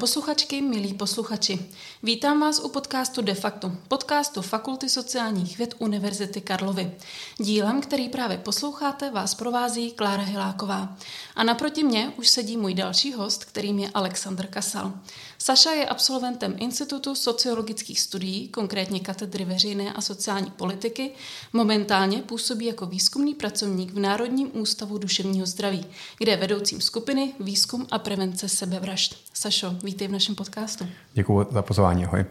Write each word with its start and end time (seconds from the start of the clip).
Posluchačky, 0.00 0.62
milí 0.62 0.94
posluchači, 0.94 1.70
vítám 2.02 2.40
vás 2.40 2.60
u 2.60 2.68
podcastu 2.68 3.22
De 3.22 3.34
facto, 3.34 3.72
podcastu 3.88 4.42
Fakulty 4.42 4.88
sociálních 4.88 5.58
věd 5.58 5.74
Univerzity 5.78 6.40
Karlovy. 6.40 6.94
Dílem, 7.38 7.80
který 7.80 8.08
právě 8.08 8.38
posloucháte, 8.38 9.10
vás 9.10 9.34
provází 9.34 9.90
Klára 9.90 10.22
Hiláková. 10.22 10.96
A 11.36 11.44
naproti 11.44 11.84
mě 11.84 12.12
už 12.16 12.28
sedí 12.28 12.56
můj 12.56 12.74
další 12.74 13.12
host, 13.12 13.44
kterým 13.44 13.78
je 13.78 13.90
Aleksandr 13.94 14.46
Kasal. 14.46 14.92
Saša 15.38 15.70
je 15.70 15.86
absolventem 15.86 16.54
Institutu 16.58 17.14
sociologických 17.14 18.00
studií, 18.00 18.48
konkrétně 18.48 19.00
katedry 19.00 19.44
veřejné 19.44 19.92
a 19.92 20.00
sociální 20.00 20.50
politiky. 20.50 21.10
Momentálně 21.52 22.22
působí 22.22 22.66
jako 22.66 22.86
výzkumný 22.86 23.34
pracovník 23.34 23.92
v 23.92 23.98
Národním 23.98 24.50
ústavu 24.52 24.98
duševního 24.98 25.46
zdraví, 25.46 25.86
kde 26.18 26.32
je 26.32 26.36
vedoucím 26.36 26.80
skupiny 26.80 27.32
Výzkum 27.40 27.86
a 27.90 27.98
prevence 27.98 28.48
sebevražd. 28.48 29.16
Sašo, 29.34 29.74
vítej 29.84 30.08
v 30.08 30.12
našem 30.12 30.34
podcastu. 30.34 30.86
Děkuji 31.14 31.46
za 31.50 31.62
pozvání, 31.62 32.04
ahoj. 32.04 32.24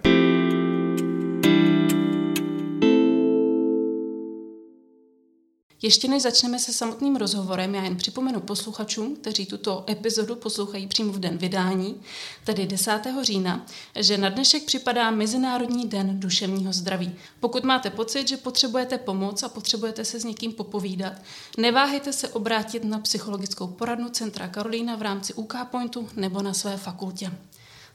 Ještě 5.88 6.08
než 6.08 6.24
začneme 6.24 6.60
se 6.60 6.74
samotným 6.74 7.16
rozhovorem, 7.16 7.76
já 7.76 7.84
jen 7.84 7.96
připomenu 7.96 8.40
posluchačům, 8.40 9.16
kteří 9.16 9.46
tuto 9.46 9.86
epizodu 9.90 10.36
poslouchají 10.36 10.88
přímo 10.88 11.14
v 11.14 11.20
den 11.20 11.38
vydání, 11.38 12.02
tedy 12.44 12.66
10. 12.66 13.02
října, 13.22 13.66
že 13.96 14.18
na 14.18 14.30
dnešek 14.30 14.64
připadá 14.64 15.12
Mezinárodní 15.12 15.88
den 15.88 16.20
duševního 16.20 16.74
zdraví. 16.74 17.16
Pokud 17.40 17.64
máte 17.64 17.90
pocit, 17.90 18.28
že 18.28 18.38
potřebujete 18.38 18.98
pomoc 18.98 19.44
a 19.44 19.50
potřebujete 19.50 20.06
se 20.06 20.20
s 20.20 20.24
někým 20.24 20.54
popovídat, 20.54 21.14
neváhejte 21.58 22.14
se 22.14 22.28
obrátit 22.28 22.84
na 22.84 23.00
psychologickou 23.00 23.68
poradnu 23.68 24.10
Centra 24.10 24.48
Karolína 24.48 24.96
v 24.96 25.02
rámci 25.02 25.34
UK 25.34 25.54
Pointu 25.72 26.10
nebo 26.16 26.42
na 26.42 26.54
své 26.54 26.78
fakultě. 26.78 27.32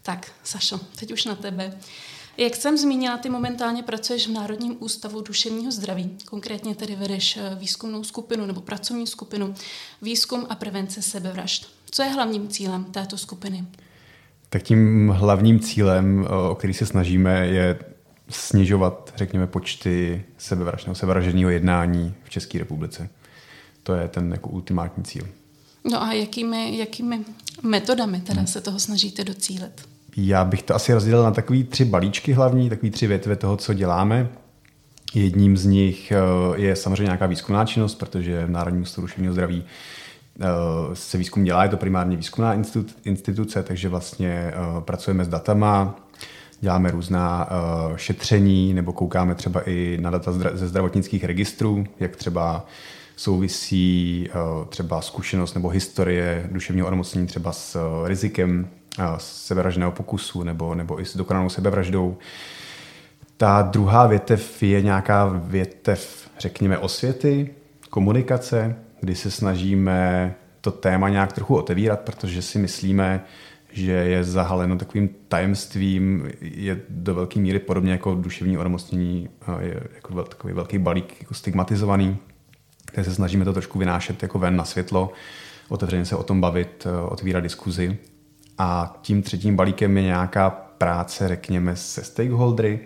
Tak, 0.02 0.32
Sašo, 0.44 0.80
teď 0.96 1.12
už 1.12 1.24
na 1.24 1.34
tebe. 1.34 1.78
Jak 2.36 2.56
jsem 2.56 2.78
zmínila, 2.78 3.16
ty 3.16 3.28
momentálně 3.28 3.82
pracuješ 3.82 4.28
v 4.28 4.32
Národním 4.32 4.76
ústavu 4.80 5.20
duševního 5.20 5.72
zdraví. 5.72 6.10
Konkrétně 6.24 6.74
tedy 6.74 6.96
vedeš 6.96 7.36
eh, 7.36 7.54
výzkumnou 7.54 8.04
skupinu 8.04 8.46
nebo 8.46 8.60
pracovní 8.60 9.06
skupinu 9.06 9.54
Výzkum 10.02 10.46
a 10.50 10.54
prevence 10.54 11.02
sebevražd. 11.02 11.68
Co 11.90 12.02
je 12.02 12.08
hlavním 12.08 12.48
cílem 12.48 12.84
této 12.84 13.18
skupiny? 13.18 13.64
Tak 14.48 14.62
tím 14.62 15.08
hlavním 15.08 15.60
cílem, 15.60 16.26
eh, 16.26 16.50
o 16.50 16.54
který 16.54 16.74
se 16.74 16.86
snažíme, 16.86 17.46
je 17.46 17.78
snižovat, 18.28 19.12
řekněme, 19.16 19.46
počty 19.46 20.24
sebevražd 20.38 20.86
nebo 20.86 20.94
sebevražedního 20.94 21.50
jednání 21.50 22.14
v 22.24 22.30
České 22.30 22.58
republice. 22.58 23.08
To 23.82 23.94
je 23.94 24.08
ten 24.08 24.32
jako 24.32 24.50
ultimátní 24.50 25.04
cíl. 25.04 25.28
No 25.90 26.02
a 26.02 26.12
jakými, 26.12 26.78
jakými 26.78 27.24
metodami 27.62 28.20
teda 28.20 28.38
hmm. 28.38 28.46
se 28.46 28.60
toho 28.60 28.80
snažíte 28.80 29.24
docílit? 29.24 29.88
Já 30.16 30.44
bych 30.44 30.62
to 30.62 30.74
asi 30.74 30.94
rozdělil 30.94 31.22
na 31.22 31.30
takový 31.30 31.64
tři 31.64 31.84
balíčky 31.84 32.32
hlavní, 32.32 32.70
takový 32.70 32.90
tři 32.90 33.06
větve 33.06 33.36
toho, 33.36 33.56
co 33.56 33.74
děláme. 33.74 34.28
Jedním 35.14 35.56
z 35.56 35.64
nich 35.66 36.12
eh, 36.12 36.16
je 36.56 36.76
samozřejmě 36.76 37.04
nějaká 37.04 37.26
výzkumná 37.26 37.64
činnost, 37.64 37.94
protože 37.94 38.46
v 38.46 38.50
Národním 38.50 38.82
ústavu 38.82 39.06
duševního 39.06 39.32
zdraví 39.32 39.64
eh, 40.40 40.46
se 40.92 41.18
výzkum 41.18 41.44
dělá, 41.44 41.62
je 41.62 41.68
to 41.68 41.76
primárně 41.76 42.16
výzkumná 42.16 42.62
instituce, 43.04 43.62
takže 43.62 43.88
vlastně 43.88 44.30
eh, 44.30 44.52
pracujeme 44.80 45.24
s 45.24 45.28
datama, 45.28 45.96
děláme 46.60 46.90
různá 46.90 47.48
šetření 47.96 48.74
nebo 48.74 48.92
koukáme 48.92 49.34
třeba 49.34 49.68
i 49.68 49.98
na 50.00 50.10
data 50.10 50.32
ze 50.32 50.68
zdravotnických 50.68 51.24
registrů, 51.24 51.84
jak 52.00 52.16
třeba 52.16 52.66
souvisí 53.16 54.28
třeba 54.68 55.00
zkušenost 55.00 55.54
nebo 55.54 55.68
historie 55.68 56.48
duševního 56.52 56.86
onemocnění 56.86 57.26
třeba 57.26 57.52
s 57.52 57.78
rizikem 58.06 58.68
sebevražného 59.16 59.92
pokusu 59.92 60.42
nebo, 60.42 60.74
nebo 60.74 61.00
i 61.00 61.04
s 61.04 61.16
dokonanou 61.16 61.48
sebevraždou. 61.48 62.16
Ta 63.36 63.62
druhá 63.62 64.06
větev 64.06 64.62
je 64.62 64.82
nějaká 64.82 65.26
větev, 65.34 66.30
řekněme, 66.38 66.78
osvěty, 66.78 67.50
komunikace, 67.90 68.76
kdy 69.00 69.14
se 69.14 69.30
snažíme 69.30 70.34
to 70.60 70.70
téma 70.70 71.08
nějak 71.08 71.32
trochu 71.32 71.56
otevírat, 71.56 72.00
protože 72.00 72.42
si 72.42 72.58
myslíme, 72.58 73.24
že 73.72 73.92
je 73.92 74.24
zahaleno 74.24 74.76
takovým 74.76 75.10
tajemstvím, 75.28 76.30
je 76.40 76.80
do 76.88 77.14
velké 77.14 77.40
míry 77.40 77.58
podobně 77.58 77.92
jako 77.92 78.14
duševní 78.14 78.58
onemocnění, 78.58 79.28
je 79.60 79.82
jako 79.94 80.22
takový 80.22 80.54
velký 80.54 80.78
balík 80.78 81.20
jako 81.20 81.34
stigmatizovaný, 81.34 82.18
kde 82.92 83.04
se 83.04 83.14
snažíme 83.14 83.44
to 83.44 83.52
trošku 83.52 83.78
vynášet 83.78 84.22
jako 84.22 84.38
ven 84.38 84.56
na 84.56 84.64
světlo, 84.64 85.12
otevřeně 85.68 86.04
se 86.04 86.16
o 86.16 86.22
tom 86.22 86.40
bavit, 86.40 86.86
otvírat 87.08 87.42
diskuzi. 87.42 87.98
A 88.64 88.96
tím 89.02 89.22
třetím 89.22 89.56
balíkem 89.56 89.96
je 89.96 90.02
nějaká 90.02 90.50
práce, 90.50 91.28
řekněme, 91.28 91.76
se 91.76 92.04
stakeholdery, 92.04 92.80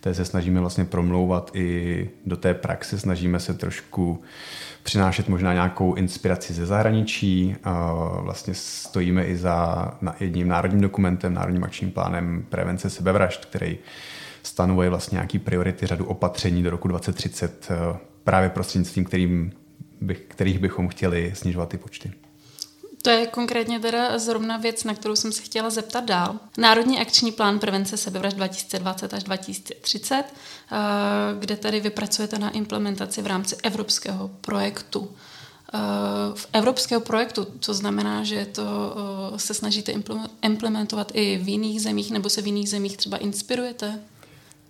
které 0.00 0.14
se 0.14 0.24
snažíme 0.24 0.60
vlastně 0.60 0.84
promlouvat 0.84 1.50
i 1.54 2.10
do 2.26 2.36
té 2.36 2.54
praxe, 2.54 2.98
snažíme 2.98 3.40
se 3.40 3.54
trošku 3.54 4.22
přinášet 4.82 5.28
možná 5.28 5.52
nějakou 5.52 5.94
inspiraci 5.94 6.52
ze 6.52 6.66
zahraničí. 6.66 7.56
Vlastně 8.20 8.54
stojíme 8.54 9.24
i 9.24 9.36
za 9.36 9.88
jedním 10.20 10.48
národním 10.48 10.80
dokumentem, 10.80 11.34
národním 11.34 11.64
akčním 11.64 11.90
plánem 11.90 12.44
prevence 12.48 12.90
sebevražd, 12.90 13.44
který 13.44 13.78
stanovuje 14.42 14.90
vlastně 14.90 15.16
nějaký 15.16 15.38
priority, 15.38 15.86
řadu 15.86 16.04
opatření 16.04 16.62
do 16.62 16.70
roku 16.70 16.88
2030 16.88 17.68
právě 18.24 18.50
prostřednictvím, 18.50 19.04
kterým 19.04 19.52
bych, 20.00 20.20
kterých 20.28 20.58
bychom 20.58 20.88
chtěli 20.88 21.32
snižovat 21.34 21.68
ty 21.68 21.78
počty. 21.78 22.12
To 23.02 23.10
je 23.10 23.26
konkrétně 23.26 23.80
teda 23.80 24.18
zrovna 24.18 24.56
věc, 24.56 24.84
na 24.84 24.94
kterou 24.94 25.16
jsem 25.16 25.32
se 25.32 25.42
chtěla 25.42 25.70
zeptat 25.70 26.04
dál. 26.04 26.34
Národní 26.58 27.00
akční 27.00 27.32
plán 27.32 27.58
prevence 27.58 27.96
sebevražd 27.96 28.36
2020 28.36 29.14
až 29.14 29.22
2030, 29.22 30.24
eh, 30.24 30.76
kde 31.38 31.56
tady 31.56 31.80
vypracujete 31.80 32.38
na 32.38 32.50
implementaci 32.50 33.22
v 33.22 33.26
rámci 33.26 33.56
evropského 33.62 34.30
projektu. 34.40 35.10
Eh, 35.74 35.78
v 36.34 36.48
evropského 36.52 37.00
projektu, 37.00 37.46
co 37.60 37.74
znamená, 37.74 38.24
že 38.24 38.46
to 38.46 38.62
eh, 39.34 39.38
se 39.38 39.54
snažíte 39.54 39.92
implementovat 40.42 41.12
i 41.14 41.38
v 41.38 41.48
jiných 41.48 41.82
zemích, 41.82 42.10
nebo 42.10 42.28
se 42.28 42.42
v 42.42 42.46
jiných 42.46 42.70
zemích 42.70 42.96
třeba 42.96 43.16
inspirujete? 43.16 44.00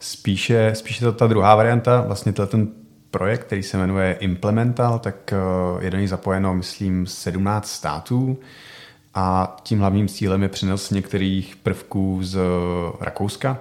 Spíše, 0.00 0.72
spíše 0.74 1.04
to 1.04 1.12
ta 1.12 1.26
druhá 1.26 1.54
varianta, 1.54 2.00
vlastně 2.00 2.32
ten 2.32 2.81
projekt, 3.12 3.44
který 3.44 3.62
se 3.62 3.78
jmenuje 3.78 4.16
Implemental, 4.20 4.98
tak 4.98 5.32
eh, 5.32 5.36
je 5.84 5.90
do 5.90 5.96
něj 5.98 6.06
zapojeno, 6.06 6.54
myslím, 6.54 7.06
17 7.06 7.70
států 7.70 8.38
a 9.14 9.56
tím 9.62 9.78
hlavním 9.78 10.08
cílem 10.08 10.42
je 10.42 10.48
přenos 10.48 10.90
některých 10.90 11.56
prvků 11.56 12.18
z 12.22 12.38
Rakouska. 13.00 13.58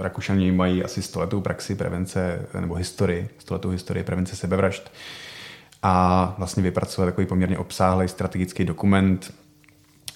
Rakušani 0.00 0.52
mají 0.52 0.84
asi 0.84 1.02
stoletou 1.02 1.40
praxi 1.40 1.74
prevence, 1.74 2.46
nebo 2.60 2.74
historii, 2.74 3.28
stoletou 3.38 3.68
historii 3.68 4.04
prevence 4.04 4.36
sebevražd 4.36 4.92
a 5.82 6.34
vlastně 6.38 6.62
vypracovat 6.62 7.06
takový 7.06 7.26
poměrně 7.26 7.58
obsáhlý 7.58 8.08
strategický 8.08 8.64
dokument 8.64 9.34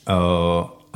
eh, 0.08 0.12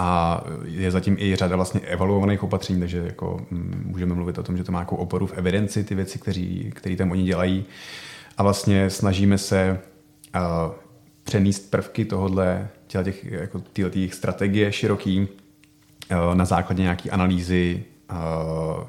a 0.02 0.40
je 0.64 0.90
zatím 0.90 1.16
i 1.18 1.36
řada 1.36 1.56
vlastně 1.56 1.80
evaluovaných 1.80 2.42
opatření, 2.42 2.80
takže 2.80 2.98
jako 2.98 3.46
mm, 3.50 3.82
můžeme 3.86 4.14
mluvit 4.14 4.38
o 4.38 4.42
tom, 4.42 4.56
že 4.56 4.64
to 4.64 4.72
má 4.72 4.78
nějakou 4.78 4.96
oporu 4.96 5.26
v 5.26 5.32
evidenci, 5.32 5.84
ty 5.84 5.94
věci, 5.94 6.18
kteří, 6.18 6.72
který 6.74 6.96
tam 6.96 7.10
oni 7.10 7.24
dělají. 7.24 7.64
A 8.38 8.42
vlastně 8.42 8.90
snažíme 8.90 9.38
se 9.38 9.80
uh, 10.34 10.40
přenést 11.24 11.70
prvky 11.70 12.04
tohohle, 12.04 12.68
těch, 12.86 13.24
jako 13.24 13.62
těch 13.90 14.14
strategie 14.14 14.72
široký 14.72 15.20
uh, 15.20 16.34
na 16.34 16.44
základě 16.44 16.82
nějaké 16.82 17.10
analýzy 17.10 17.84
uh, 18.12 18.84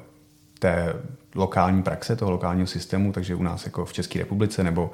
té 0.58 0.94
lokální 1.34 1.82
praxe, 1.82 2.16
toho 2.16 2.30
lokálního 2.30 2.66
systému, 2.66 3.12
takže 3.12 3.34
u 3.34 3.42
nás 3.42 3.64
jako 3.64 3.84
v 3.84 3.92
České 3.92 4.18
republice 4.18 4.64
nebo 4.64 4.90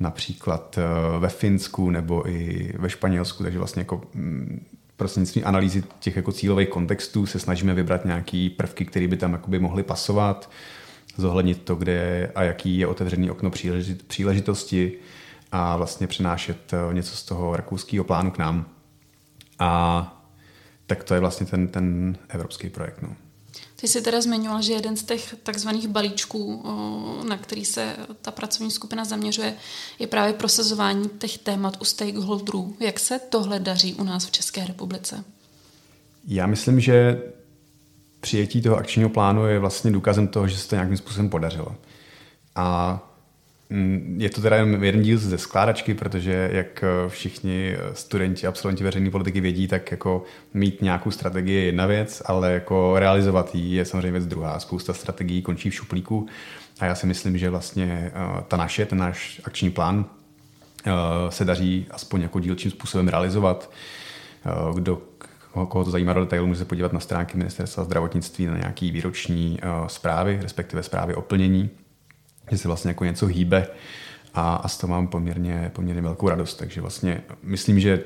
například 0.00 0.78
ve 1.18 1.28
Finsku 1.28 1.90
nebo 1.90 2.28
i 2.28 2.72
ve 2.78 2.90
Španělsku, 2.90 3.42
takže 3.42 3.58
vlastně 3.58 3.80
jako 3.80 4.00
mm, 4.14 4.66
prostřednictvím 4.98 5.46
analýzy 5.46 5.84
těch 6.00 6.16
jako 6.16 6.32
cílových 6.32 6.68
kontextů 6.68 7.26
se 7.26 7.38
snažíme 7.38 7.74
vybrat 7.74 8.04
nějaký 8.04 8.50
prvky, 8.50 8.84
které 8.84 9.08
by 9.08 9.16
tam 9.16 9.32
jakoby 9.32 9.58
mohly 9.58 9.82
pasovat, 9.82 10.50
zohlednit 11.16 11.62
to, 11.62 11.74
kde 11.74 12.30
a 12.34 12.42
jaký 12.42 12.78
je 12.78 12.86
otevřený 12.86 13.30
okno 13.30 13.50
příležitosti 14.06 14.92
a 15.52 15.76
vlastně 15.76 16.06
přenášet 16.06 16.72
eh, 16.72 16.94
něco 16.94 17.16
z 17.16 17.22
toho 17.22 17.56
rakouského 17.56 18.04
plánu 18.04 18.30
k 18.30 18.38
nám. 18.38 18.66
A 19.58 20.22
tak 20.86 21.04
to 21.04 21.14
je 21.14 21.20
vlastně 21.20 21.46
ten, 21.46 21.68
ten 21.68 22.16
evropský 22.28 22.70
projekt. 22.70 23.02
No. 23.02 23.16
Ty 23.80 23.88
jsi 23.88 24.02
teda 24.02 24.20
zmiňoval, 24.20 24.62
že 24.62 24.72
jeden 24.72 24.96
z 24.96 25.02
těch 25.02 25.34
takzvaných 25.42 25.88
balíčků, 25.88 26.62
na 27.28 27.36
který 27.36 27.64
se 27.64 27.96
ta 28.22 28.30
pracovní 28.30 28.70
skupina 28.70 29.04
zaměřuje, 29.04 29.54
je 29.98 30.06
právě 30.06 30.32
prosazování 30.32 31.08
těch 31.18 31.38
témat 31.38 31.76
u 31.80 31.84
stakeholderů. 31.84 32.76
Jak 32.80 32.98
se 32.98 33.18
tohle 33.18 33.58
daří 33.58 33.94
u 33.94 34.04
nás 34.04 34.26
v 34.26 34.30
České 34.30 34.66
republice? 34.66 35.24
Já 36.24 36.46
myslím, 36.46 36.80
že 36.80 37.22
přijetí 38.20 38.62
toho 38.62 38.76
akčního 38.76 39.08
plánu 39.08 39.46
je 39.46 39.58
vlastně 39.58 39.90
důkazem 39.90 40.28
toho, 40.28 40.48
že 40.48 40.58
se 40.58 40.68
to 40.68 40.74
nějakým 40.74 40.96
způsobem 40.96 41.30
podařilo. 41.30 41.74
A 42.54 43.00
je 44.16 44.30
to 44.30 44.42
teda 44.42 44.56
jen 44.56 44.84
jeden 44.84 45.02
díl 45.02 45.18
ze 45.18 45.38
skládačky, 45.38 45.94
protože 45.94 46.50
jak 46.52 46.84
eh, 46.84 47.08
všichni 47.08 47.76
studenti, 47.92 48.46
absolventi 48.46 48.84
veřejné 48.84 49.10
politiky 49.10 49.40
vědí, 49.40 49.68
tak 49.68 49.90
jako 49.90 50.24
mít 50.54 50.82
nějakou 50.82 51.10
strategii 51.10 51.54
je 51.54 51.64
jedna 51.64 51.86
věc, 51.86 52.22
ale 52.26 52.52
jako 52.52 52.98
realizovat 52.98 53.54
ji 53.54 53.74
je 53.74 53.84
samozřejmě 53.84 54.10
věc 54.10 54.26
druhá. 54.26 54.60
Spousta 54.60 54.92
strategií 54.92 55.42
končí 55.42 55.70
v 55.70 55.74
šuplíku 55.74 56.28
a 56.80 56.84
já 56.84 56.94
si 56.94 57.06
myslím, 57.06 57.38
že 57.38 57.50
vlastně 57.50 58.12
eh, 58.14 58.44
ta 58.48 58.56
naše, 58.56 58.86
ten 58.86 58.98
náš 58.98 59.40
akční 59.44 59.70
plán 59.70 60.04
eh, 60.86 60.90
se 61.28 61.44
daří 61.44 61.86
aspoň 61.90 62.22
jako 62.22 62.40
dílčím 62.40 62.70
způsobem 62.70 63.08
realizovat. 63.08 63.70
Kdo 64.74 65.02
koho 65.68 65.84
to 65.84 65.90
zajímá 65.90 66.12
do 66.12 66.20
detailu, 66.20 66.46
může 66.46 66.58
se 66.58 66.64
podívat 66.64 66.92
na 66.92 67.00
stránky 67.00 67.36
Ministerstva 67.36 67.84
zdravotnictví 67.84 68.46
na 68.46 68.56
nějaký 68.56 68.90
výroční 68.90 69.58
zprávy, 69.86 70.38
respektive 70.42 70.82
zprávy 70.82 71.14
o 71.14 71.22
plnění 71.22 71.70
že 72.50 72.58
se 72.58 72.68
vlastně 72.68 72.90
jako 72.90 73.04
něco 73.04 73.26
hýbe 73.26 73.66
a, 74.34 74.54
a 74.54 74.68
z 74.68 74.78
toho 74.78 74.90
mám 74.90 75.08
poměrně, 75.08 75.70
poměrně 75.74 76.02
velkou 76.02 76.28
radost. 76.28 76.54
Takže 76.54 76.80
vlastně 76.80 77.20
myslím, 77.42 77.80
že 77.80 78.04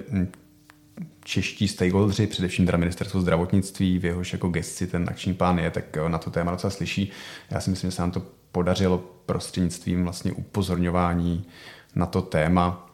čeští 1.25 1.69
stakeholdři, 1.69 2.27
především 2.27 2.67
teda 2.67 2.79
ministerstvo 2.79 3.21
zdravotnictví, 3.21 3.99
v 3.99 4.05
jehož 4.05 4.33
jako 4.33 4.49
gesci 4.49 4.87
ten 4.87 5.07
akční 5.09 5.35
plán 5.35 5.59
je, 5.59 5.71
tak 5.71 5.97
na 6.09 6.19
to 6.19 6.31
téma 6.31 6.51
docela 6.51 6.71
slyší. 6.71 7.11
Já 7.51 7.61
si 7.61 7.71
myslím, 7.71 7.91
že 7.91 7.97
se 7.97 8.03
nám 8.03 8.11
to 8.11 8.23
podařilo 8.53 8.99
prostřednictvím 9.27 10.05
vlastně 10.05 10.33
upozorňování 10.33 11.47
na 11.95 12.07
to 12.07 12.23
téma, 12.23 12.91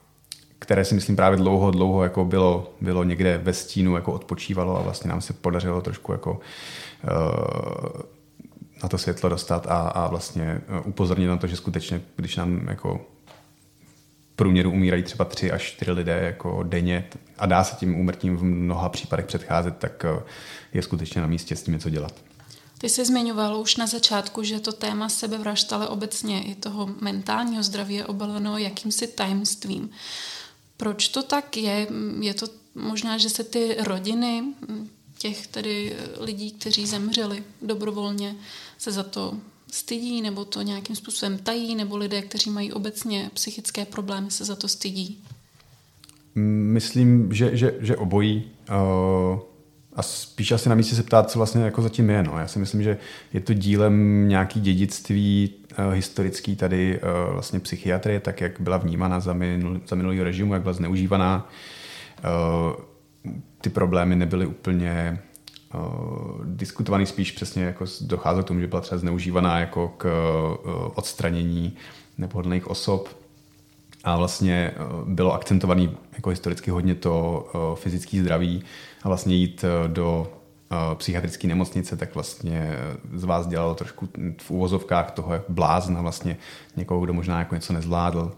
které 0.59 0.85
si 0.85 0.95
myslím 0.95 1.17
právě 1.17 1.39
dlouho, 1.39 1.71
dlouho 1.71 2.03
jako 2.03 2.25
bylo, 2.25 2.75
bylo 2.81 3.05
někde 3.05 3.39
ve 3.39 3.53
stínu, 3.53 3.95
jako 3.95 4.13
odpočívalo 4.13 4.79
a 4.79 4.83
vlastně 4.83 5.09
nám 5.11 5.21
se 5.21 5.33
podařilo 5.33 5.81
trošku 5.81 6.13
jako 6.13 6.33
uh, 6.33 8.03
na 8.83 8.89
to 8.89 8.99
světlo 8.99 9.29
dostat 9.29 9.67
a, 9.67 9.89
a 9.89 10.09
vlastně 10.09 10.45
e, 10.45 10.81
upozornit 10.81 11.27
na 11.27 11.37
to, 11.37 11.47
že 11.47 11.57
skutečně, 11.57 12.01
když 12.17 12.37
nám 12.37 12.69
jako 12.69 13.07
průměru 14.37 14.71
umírají 14.71 15.03
třeba 15.03 15.25
tři 15.25 15.53
až 15.53 15.63
čtyři 15.63 15.91
lidé 15.91 16.21
jako 16.23 16.63
denně 16.63 17.09
a 17.39 17.47
dá 17.47 17.65
se 17.65 17.77
tím 17.77 18.01
úmrtím 18.01 18.37
v 18.37 18.45
mnoha 18.45 18.89
případech 18.89 19.27
předcházet, 19.27 19.77
tak 19.77 20.05
e, 20.05 20.09
je 20.73 20.83
skutečně 20.83 21.21
na 21.21 21.27
místě 21.27 21.57
s 21.57 21.63
tím 21.63 21.75
něco 21.75 21.91
dělat. 21.91 22.15
Ty 22.79 22.89
jsi 22.89 23.05
zmiňoval 23.05 23.61
už 23.61 23.77
na 23.77 23.87
začátku, 23.87 24.43
že 24.43 24.61
to 24.61 24.73
téma 24.73 25.09
sebevražd, 25.09 25.73
ale 25.73 25.89
obecně 25.89 26.43
i 26.43 26.55
toho 26.55 26.91
mentálního 27.01 27.63
zdraví 27.63 27.95
je 27.95 28.07
obaleno 28.07 28.59
jakýmsi 28.59 29.07
tajemstvím. 29.07 29.91
Proč 30.77 31.09
to 31.09 31.23
tak 31.23 31.57
je? 31.57 31.87
Je 32.21 32.35
to 32.35 32.47
možná, 32.75 33.19
že 33.19 33.31
se 33.31 33.45
ty 33.45 33.77
rodiny 33.81 34.45
těch 35.19 35.47
tedy 35.47 35.97
lidí, 36.21 36.51
kteří 36.51 36.87
zemřeli 36.87 37.45
dobrovolně, 37.63 38.35
se 38.79 38.93
za 38.93 39.03
to 39.03 39.35
stydí 39.71 40.23
nebo 40.23 40.45
to 40.45 40.63
nějakým 40.63 40.97
způsobem 40.97 41.39
tají, 41.39 41.75
nebo 41.75 41.97
lidé, 41.97 42.23
kteří 42.23 42.51
mají 42.51 42.73
obecně 42.73 43.31
psychické 43.35 43.85
problémy, 43.85 44.31
se 44.31 44.45
za 44.45 44.57
to 44.57 44.69
stydí? 44.69 45.25
Myslím, 46.35 47.33
že, 47.33 47.57
že, 47.57 47.75
že 47.81 47.97
obojí. 47.97 48.51
Uh, 48.71 49.41
a 49.93 50.03
spíš 50.03 50.53
asi 50.53 50.69
na 50.69 50.75
místě 50.75 50.97
se 50.97 51.03
ptát, 51.03 51.31
co 51.31 51.39
vlastně 51.39 51.63
jako 51.63 51.83
zatím 51.83 52.11
je. 52.11 52.23
No. 52.23 52.39
Já 52.39 52.49
si 52.49 52.59
myslím, 52.59 52.83
že 52.83 52.99
je 53.33 53.41
to 53.41 53.55
dílem 53.55 54.29
nějaký 54.29 54.61
dědictví 54.61 55.55
uh, 55.79 55.93
historický 55.93 56.57
tady 56.57 57.01
uh, 57.01 57.33
vlastně 57.33 57.61
psychiatrie, 57.61 58.21
tak 58.21 58.41
jak 58.41 58.61
byla 58.61 58.77
vnímána 58.77 59.21
za, 59.21 59.33
minul, 59.33 59.81
za 59.89 59.97
minulý 59.97 60.23
režimu, 60.23 60.53
jak 60.53 60.63
byla 60.63 60.75
zneužívaná. 60.75 61.51
Ty 63.61 63.71
problémy 63.71 64.17
nebyly 64.17 64.47
úplně 64.47 65.19
uh, 65.75 66.45
diskutovaný 66.45 67.07
spíš 67.07 67.33
přesně 67.33 67.63
jako 67.63 67.85
docházelo 68.01 68.45
k 68.45 68.47
tomu, 68.47 68.61
že 68.61 68.67
byla 68.67 68.81
třeba 68.81 68.99
zneužívaná 68.99 69.59
jako 69.59 69.89
k 69.89 70.05
uh, 70.05 70.93
odstranění 70.95 71.77
nepohodlných 72.19 72.67
osob 72.67 73.09
a 74.05 74.17
vlastně 74.17 74.75
uh, 75.03 75.09
bylo 75.09 75.33
akcentovaný 75.33 75.97
jako 76.13 76.31
historicky 76.31 76.71
hodně 76.71 76.95
to 76.95 77.47
uh, 77.55 77.77
fyzické 77.77 78.21
zdraví 78.21 78.63
a 79.03 79.09
vlastně 79.09 79.35
jít 79.35 79.65
uh, 79.65 79.93
do 79.93 80.33
psychiatrické 80.95 81.49
nemocnice, 81.49 81.97
tak 81.97 82.15
vlastně 82.15 82.77
z 83.15 83.25
vás 83.25 83.47
dělalo 83.47 83.75
trošku 83.75 84.09
v 84.43 84.51
úvozovkách 84.51 85.11
toho 85.11 85.33
blázna, 85.49 86.03
vlastně 86.03 86.37
někoho, 86.77 87.01
kdo 87.01 87.13
možná 87.13 87.39
jako 87.39 87.55
něco 87.55 87.73
nezvládl. 87.73 88.33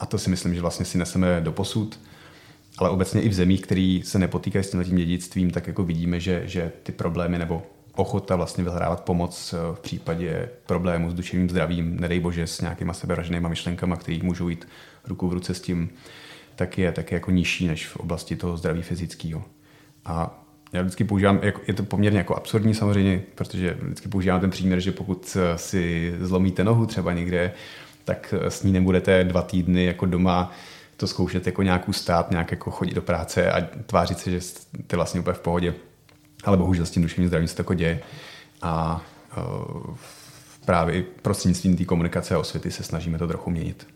A 0.00 0.06
to 0.06 0.18
si 0.18 0.30
myslím, 0.30 0.54
že 0.54 0.60
vlastně 0.60 0.84
si 0.84 0.98
neseme 0.98 1.40
do 1.40 1.52
posud 1.52 2.00
ale 2.80 2.90
obecně 2.90 3.22
i 3.22 3.28
v 3.28 3.34
zemích, 3.34 3.60
které 3.60 4.00
se 4.04 4.18
nepotýkají 4.18 4.64
s 4.64 4.70
tím 4.70 4.96
dědictvím, 4.96 5.50
tak 5.50 5.66
jako 5.66 5.84
vidíme, 5.84 6.20
že, 6.20 6.42
že 6.44 6.72
ty 6.82 6.92
problémy 6.92 7.38
nebo 7.38 7.62
ochota 7.96 8.36
vlastně 8.36 8.64
vyhrávat 8.64 9.04
pomoc 9.04 9.54
eh, 9.54 9.74
v 9.74 9.80
případě 9.80 10.48
problémů 10.66 11.10
s 11.10 11.14
duševním 11.14 11.50
zdravím, 11.50 12.00
nedej 12.00 12.20
bože 12.20 12.46
s 12.46 12.60
nějakýma 12.60 12.92
sebevraženýma 12.92 13.48
myšlenkama, 13.48 13.96
které 13.96 14.18
můžou 14.22 14.48
jít 14.48 14.68
ruku 15.04 15.28
v 15.28 15.32
ruce 15.32 15.54
s 15.54 15.60
tím, 15.60 15.90
tak 16.56 16.78
je, 16.78 16.92
tak 16.92 17.10
je 17.10 17.16
jako 17.16 17.30
nižší 17.30 17.66
než 17.66 17.86
v 17.86 17.96
oblasti 17.96 18.36
toho 18.36 18.56
zdraví 18.56 18.82
fyzického. 18.82 19.44
A 20.04 20.44
já 20.72 20.82
vždycky 20.82 21.04
používám, 21.04 21.40
je 21.68 21.74
to 21.74 21.82
poměrně 21.82 22.18
jako 22.18 22.36
absurdní 22.36 22.74
samozřejmě, 22.74 23.22
protože 23.34 23.76
vždycky 23.82 24.08
používám 24.08 24.40
ten 24.40 24.50
příměr, 24.50 24.80
že 24.80 24.92
pokud 24.92 25.36
eh, 25.36 25.58
si 25.58 26.14
zlomíte 26.20 26.64
nohu 26.64 26.86
třeba 26.86 27.12
někde, 27.12 27.52
tak 28.04 28.34
eh, 28.36 28.50
s 28.50 28.62
ní 28.62 28.72
nebudete 28.72 29.24
dva 29.24 29.42
týdny 29.42 29.84
jako 29.84 30.06
doma 30.06 30.52
to 31.00 31.06
zkoušet 31.06 31.46
jako 31.46 31.62
nějakou 31.62 31.92
stát, 31.92 32.30
nějak 32.30 32.50
jako 32.50 32.70
chodit 32.70 32.94
do 32.94 33.02
práce 33.02 33.52
a 33.52 33.60
tvářit 33.86 34.18
se, 34.18 34.30
že 34.30 34.40
jste 34.40 34.96
vlastně 34.96 35.20
úplně 35.20 35.34
v 35.34 35.40
pohodě. 35.40 35.74
Ale 36.44 36.56
bohužel 36.56 36.86
s 36.86 36.90
tím 36.90 37.02
duševním 37.02 37.28
zdravím 37.28 37.48
se 37.48 37.56
to 37.56 37.60
jako 37.60 37.74
děje. 37.74 38.02
A 38.62 39.04
uh, 39.36 39.96
právě 40.64 41.02
prostřednictvím 41.02 41.76
té 41.76 41.84
komunikace 41.84 42.34
a 42.34 42.38
osvěty 42.38 42.70
se 42.70 42.82
snažíme 42.82 43.18
to 43.18 43.26
trochu 43.26 43.50
měnit. 43.50 43.86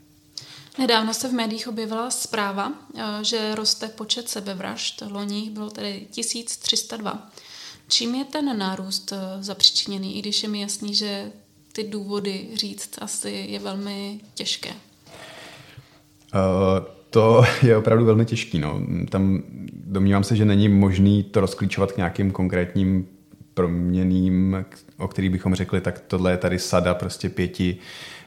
Nedávno 0.78 1.14
se 1.14 1.28
v 1.28 1.32
médiích 1.32 1.68
objevila 1.68 2.10
zpráva, 2.10 2.72
e, 2.96 3.24
že 3.24 3.54
roste 3.54 3.88
počet 3.88 4.28
sebevražd. 4.28 5.02
Loni 5.10 5.50
bylo 5.50 5.70
tedy 5.70 6.06
1302. 6.10 7.30
Čím 7.88 8.14
je 8.14 8.24
ten 8.24 8.58
nárůst 8.58 9.12
e, 9.12 9.16
zapříčiněný, 9.42 10.16
i 10.16 10.20
když 10.20 10.42
je 10.42 10.48
mi 10.48 10.60
jasný, 10.60 10.94
že 10.94 11.32
ty 11.72 11.84
důvody 11.84 12.48
říct 12.54 12.90
asi 13.00 13.30
je 13.30 13.58
velmi 13.58 14.20
těžké? 14.34 14.74
Uh, 16.34 16.86
to 17.10 17.44
je 17.62 17.76
opravdu 17.76 18.04
velmi 18.04 18.24
těžký. 18.24 18.58
No. 18.58 18.80
Tam 19.10 19.42
domnívám 19.86 20.24
se, 20.24 20.36
že 20.36 20.44
není 20.44 20.68
možný 20.68 21.22
to 21.22 21.40
rozklíčovat 21.40 21.92
k 21.92 21.96
nějakým 21.96 22.30
konkrétním 22.30 23.06
proměným, 23.54 24.64
o 24.96 25.08
kterých 25.08 25.30
bychom 25.30 25.54
řekli, 25.54 25.80
tak 25.80 26.00
tohle 26.00 26.30
je 26.30 26.36
tady 26.36 26.58
sada 26.58 26.94
prostě 26.94 27.28
pěti 27.28 27.76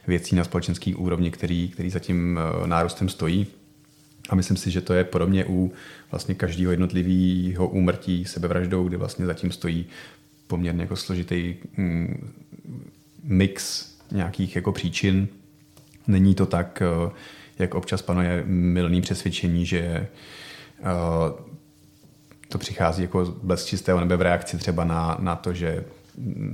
věcí 0.06 0.36
na 0.36 0.44
společenský 0.44 0.94
úrovni, 0.94 1.30
který, 1.30 1.68
který 1.68 1.90
za 1.90 1.98
tím 1.98 2.38
eh, 2.38 2.66
nárůstem 2.66 3.08
stojí. 3.08 3.46
A 4.28 4.34
myslím 4.34 4.56
si, 4.56 4.70
že 4.70 4.80
to 4.80 4.94
je 4.94 5.04
podobně 5.04 5.44
u 5.44 5.72
vlastně 6.10 6.34
každého 6.34 6.70
jednotlivého 6.70 7.68
úmrtí 7.68 8.24
sebevraždou, 8.24 8.88
kde 8.88 8.96
vlastně 8.96 9.26
zatím 9.26 9.52
stojí 9.52 9.86
poměrně 10.46 10.82
jako 10.82 10.96
složitý 10.96 11.54
mm, 11.76 12.32
mix 13.22 13.88
nějakých 14.12 14.56
jako 14.56 14.72
příčin. 14.72 15.28
Není 16.06 16.34
to 16.34 16.46
tak, 16.46 16.82
eh, 16.82 17.10
jak 17.58 17.74
občas 17.74 18.02
panuje 18.02 18.42
milný 18.46 19.00
přesvědčení, 19.00 19.66
že 19.66 20.08
uh, 20.80 21.48
to 22.48 22.58
přichází 22.58 23.02
jako 23.02 23.34
bez 23.42 23.64
čistého 23.64 24.00
nebe 24.00 24.16
v 24.16 24.22
reakci 24.22 24.58
třeba 24.58 24.84
na, 24.84 25.16
na 25.20 25.36
to, 25.36 25.52
že 25.52 25.84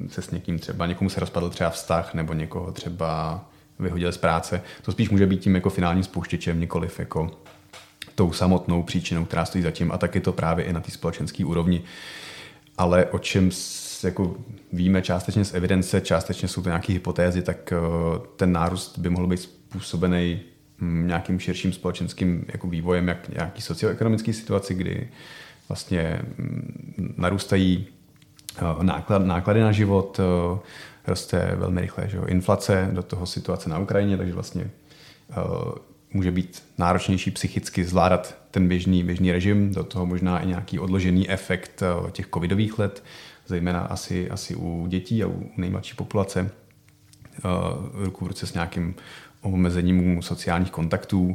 se 0.08 0.22
s 0.22 0.30
někým 0.30 0.58
třeba, 0.58 0.86
někomu 0.86 1.10
se 1.10 1.20
rozpadl 1.20 1.50
třeba 1.50 1.70
vztah 1.70 2.14
nebo 2.14 2.32
někoho 2.32 2.72
třeba 2.72 3.40
vyhodil 3.78 4.12
z 4.12 4.18
práce. 4.18 4.62
To 4.82 4.92
spíš 4.92 5.10
může 5.10 5.26
být 5.26 5.40
tím 5.40 5.54
jako 5.54 5.70
finálním 5.70 6.04
spouštěčem, 6.04 6.60
nikoliv 6.60 6.98
jako 6.98 7.30
tou 8.14 8.32
samotnou 8.32 8.82
příčinou, 8.82 9.24
která 9.24 9.44
stojí 9.44 9.64
zatím 9.64 9.92
a 9.92 9.98
taky 9.98 10.20
to 10.20 10.32
právě 10.32 10.64
i 10.64 10.72
na 10.72 10.80
té 10.80 10.90
společenské 10.90 11.44
úrovni. 11.44 11.82
Ale 12.78 13.06
o 13.06 13.18
čem 13.18 13.50
jako 14.04 14.36
víme 14.72 15.02
částečně 15.02 15.44
z 15.44 15.54
evidence, 15.54 16.00
částečně 16.00 16.48
jsou 16.48 16.62
to 16.62 16.68
nějaké 16.68 16.92
hypotézy, 16.92 17.42
tak 17.42 17.72
eh, 17.72 17.76
ten 18.36 18.52
nárůst 18.52 18.98
by 18.98 19.10
mohl 19.10 19.26
být 19.26 19.40
způsobený 19.40 20.40
Mm, 20.40 20.53
nějakým 20.80 21.40
širším 21.40 21.72
společenským 21.72 22.44
jako 22.52 22.68
vývojem, 22.68 23.08
jak 23.08 23.28
nějaký 23.28 23.62
socioekonomický 23.62 24.32
situaci, 24.32 24.74
kdy 24.74 25.08
vlastně 25.68 26.20
narůstají 27.16 27.86
eh, 28.56 28.84
náklad, 28.84 29.18
náklady 29.18 29.60
na 29.60 29.72
život, 29.72 30.20
eh, 30.20 30.58
roste 31.06 31.52
velmi 31.56 31.80
rychle 31.80 32.08
že 32.08 32.16
jo, 32.16 32.24
inflace, 32.24 32.88
do 32.92 33.02
toho 33.02 33.26
situace 33.26 33.70
na 33.70 33.78
Ukrajině, 33.78 34.16
takže 34.16 34.32
vlastně 34.32 34.70
uh, 35.36 35.72
může 36.12 36.30
být 36.30 36.62
náročnější 36.78 37.30
psychicky 37.30 37.84
zvládat 37.84 38.36
ten 38.50 38.68
běžný, 38.68 39.04
běžný 39.04 39.32
režim, 39.32 39.74
do 39.74 39.84
toho 39.84 40.06
možná 40.06 40.40
i 40.40 40.46
nějaký 40.46 40.78
odložený 40.78 41.30
efekt 41.30 41.82
těch 42.12 42.26
covidových 42.34 42.78
let, 42.78 43.04
zejména 43.46 43.80
asi, 43.80 44.30
asi 44.30 44.54
u 44.54 44.86
dětí 44.86 45.22
a 45.22 45.26
u 45.26 45.50
nejmladší 45.56 45.94
populace, 45.94 46.50
ruku 47.92 48.24
v 48.24 48.28
ruce 48.28 48.46
s 48.46 48.54
nějakým 48.54 48.94
omezením 49.52 50.22
sociálních 50.22 50.70
kontaktů. 50.70 51.34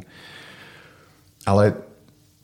Ale 1.45 1.73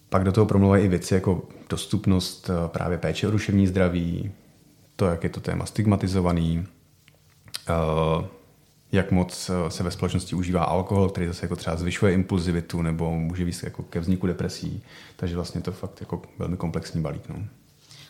pak 0.09 0.23
do 0.23 0.31
toho 0.31 0.45
promluvají 0.45 0.85
i 0.85 0.87
věci 0.87 1.13
jako 1.13 1.41
dostupnost 1.69 2.49
eh, 2.49 2.67
právě 2.67 2.97
péče 2.97 3.27
o 3.27 3.31
duševní 3.31 3.67
zdraví, 3.67 4.31
to, 4.95 5.05
jak 5.05 5.23
je 5.23 5.29
to 5.29 5.41
téma 5.41 5.65
stigmatizovaný, 5.65 6.67
eh, 7.69 8.27
jak 8.91 9.11
moc 9.11 9.51
se 9.67 9.83
ve 9.83 9.91
společnosti 9.91 10.35
užívá 10.35 10.63
alkohol, 10.63 11.09
který 11.09 11.27
zase 11.27 11.45
jako 11.45 11.55
třeba 11.55 11.75
zvyšuje 11.75 12.13
impulzivitu 12.13 12.81
nebo 12.81 13.11
může 13.11 13.45
víc 13.45 13.63
jako 13.63 13.83
ke 13.83 13.99
vzniku 13.99 14.27
depresí. 14.27 14.83
Takže 15.15 15.35
vlastně 15.35 15.61
to 15.61 15.71
fakt 15.71 15.99
jako 15.99 16.21
velmi 16.39 16.57
komplexní 16.57 17.01
balík. 17.01 17.29
No. 17.29 17.35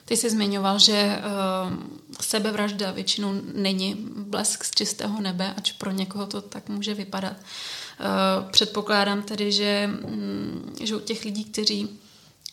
Ty 0.05 0.17
jsi 0.17 0.29
zmiňoval, 0.29 0.79
že 0.79 1.17
uh, 1.17 1.73
sebevražda 2.21 2.91
většinou 2.91 3.41
není 3.53 3.95
blesk 4.17 4.63
z 4.63 4.71
čistého 4.71 5.21
nebe, 5.21 5.53
ač 5.57 5.71
pro 5.71 5.91
někoho 5.91 6.25
to 6.27 6.41
tak 6.41 6.69
může 6.69 6.93
vypadat. 6.93 7.33
Uh, 7.33 8.51
předpokládám 8.51 9.21
tedy, 9.23 9.51
že, 9.51 9.89
um, 10.03 10.73
že 10.81 10.95
u 10.95 10.99
těch 10.99 11.25
lidí, 11.25 11.43
kteří 11.43 11.89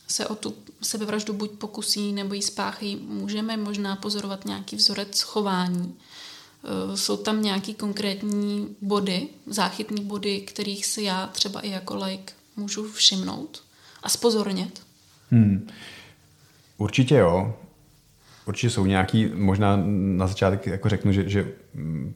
se 0.09 0.27
o 0.27 0.35
tu 0.35 0.55
sebevraždu 0.83 1.33
buď 1.33 1.51
pokusí 1.51 2.13
nebo 2.13 2.35
ji 2.35 2.43
spáchají, 2.43 2.97
můžeme 2.97 3.57
možná 3.57 3.97
pozorovat 3.97 4.45
nějaký 4.45 4.77
vzorec 4.77 5.21
chování. 5.21 5.95
Uh, 6.89 6.95
jsou 6.95 7.17
tam 7.17 7.43
nějaký 7.43 7.75
konkrétní 7.75 8.77
body, 8.81 9.29
záchytní 9.47 10.05
body, 10.05 10.41
kterých 10.41 10.87
si 10.87 11.03
já 11.03 11.27
třeba 11.27 11.61
i 11.61 11.71
jako 11.71 11.97
like 11.97 12.33
můžu 12.57 12.93
všimnout 12.93 13.63
a 14.03 14.09
spozornět? 14.09 14.81
Hmm. 15.31 15.69
Určitě 16.79 17.15
jo. 17.15 17.55
Určitě 18.47 18.71
jsou 18.71 18.87
nějaký, 18.87 19.31
možná 19.35 19.83
na 19.87 20.27
začátek 20.27 20.67
jako 20.67 20.89
řeknu, 20.89 21.13
že, 21.13 21.29
že 21.29 21.53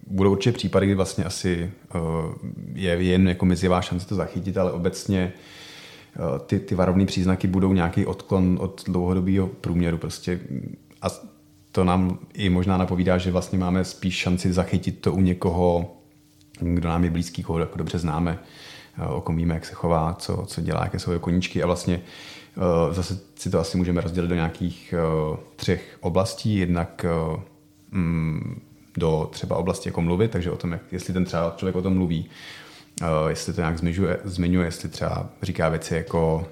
budou 0.06 0.32
určitě 0.32 0.52
případy, 0.52 0.86
kdy 0.86 0.94
vlastně 0.94 1.24
asi 1.24 1.70
uh, 1.94 2.00
je 2.74 2.90
jen 2.90 3.28
jako 3.28 3.44
mizivá 3.44 3.82
šance 3.82 4.06
to 4.06 4.14
zachytit, 4.14 4.58
ale 4.58 4.72
obecně 4.72 5.32
uh, 6.18 6.38
ty, 6.38 6.58
ty 6.60 6.74
varovné 6.74 7.06
příznaky 7.06 7.46
budou 7.46 7.72
nějaký 7.72 8.06
odklon 8.06 8.58
od 8.60 8.84
dlouhodobého 8.86 9.46
průměru 9.46 9.98
prostě 9.98 10.40
a 11.02 11.06
to 11.72 11.84
nám 11.84 12.18
i 12.34 12.48
možná 12.48 12.76
napovídá, 12.76 13.18
že 13.18 13.32
vlastně 13.32 13.58
máme 13.58 13.84
spíš 13.84 14.16
šanci 14.16 14.52
zachytit 14.52 15.00
to 15.00 15.12
u 15.12 15.20
někoho, 15.20 15.96
kdo 16.60 16.88
nám 16.88 17.04
je 17.04 17.10
blízký, 17.10 17.42
koho 17.42 17.58
jako 17.58 17.78
dobře 17.78 17.98
známe, 17.98 18.38
uh, 18.98 19.14
o 19.14 19.20
kom 19.20 19.36
víme, 19.36 19.54
jak 19.54 19.66
se 19.66 19.74
chová, 19.74 20.14
co, 20.14 20.44
co 20.46 20.60
dělá, 20.60 20.80
jaké 20.84 20.98
jsou 20.98 21.10
jeho 21.10 21.20
koníčky 21.20 21.62
a 21.62 21.66
vlastně 21.66 22.00
Eh, 22.00 22.45
zase 22.90 23.18
si 23.34 23.50
to 23.50 23.60
asi 23.60 23.76
můžeme 23.76 24.00
rozdělit 24.00 24.28
do 24.28 24.34
nějakých 24.34 24.94
eh, 24.96 25.36
třech 25.56 25.98
oblastí. 26.00 26.56
Jednak 26.56 27.04
eh, 27.08 27.40
mm, 27.90 28.60
do 28.96 29.28
třeba 29.32 29.56
oblasti 29.56 29.88
jako 29.88 30.02
mluvit, 30.02 30.30
takže 30.30 30.50
o 30.50 30.56
tom, 30.56 30.72
jak, 30.72 30.92
jestli 30.92 31.12
ten 31.12 31.24
třeba 31.24 31.54
člověk 31.56 31.76
o 31.76 31.82
tom 31.82 31.94
mluví, 31.94 32.30
jestli 33.28 33.52
to 33.52 33.60
nějak 33.60 33.78
zmiňuje, 33.78 34.18
zmiňuje 34.24 34.66
jestli 34.66 34.88
třeba 34.88 35.28
říká 35.42 35.68
věci 35.68 35.94
jako 35.94 36.46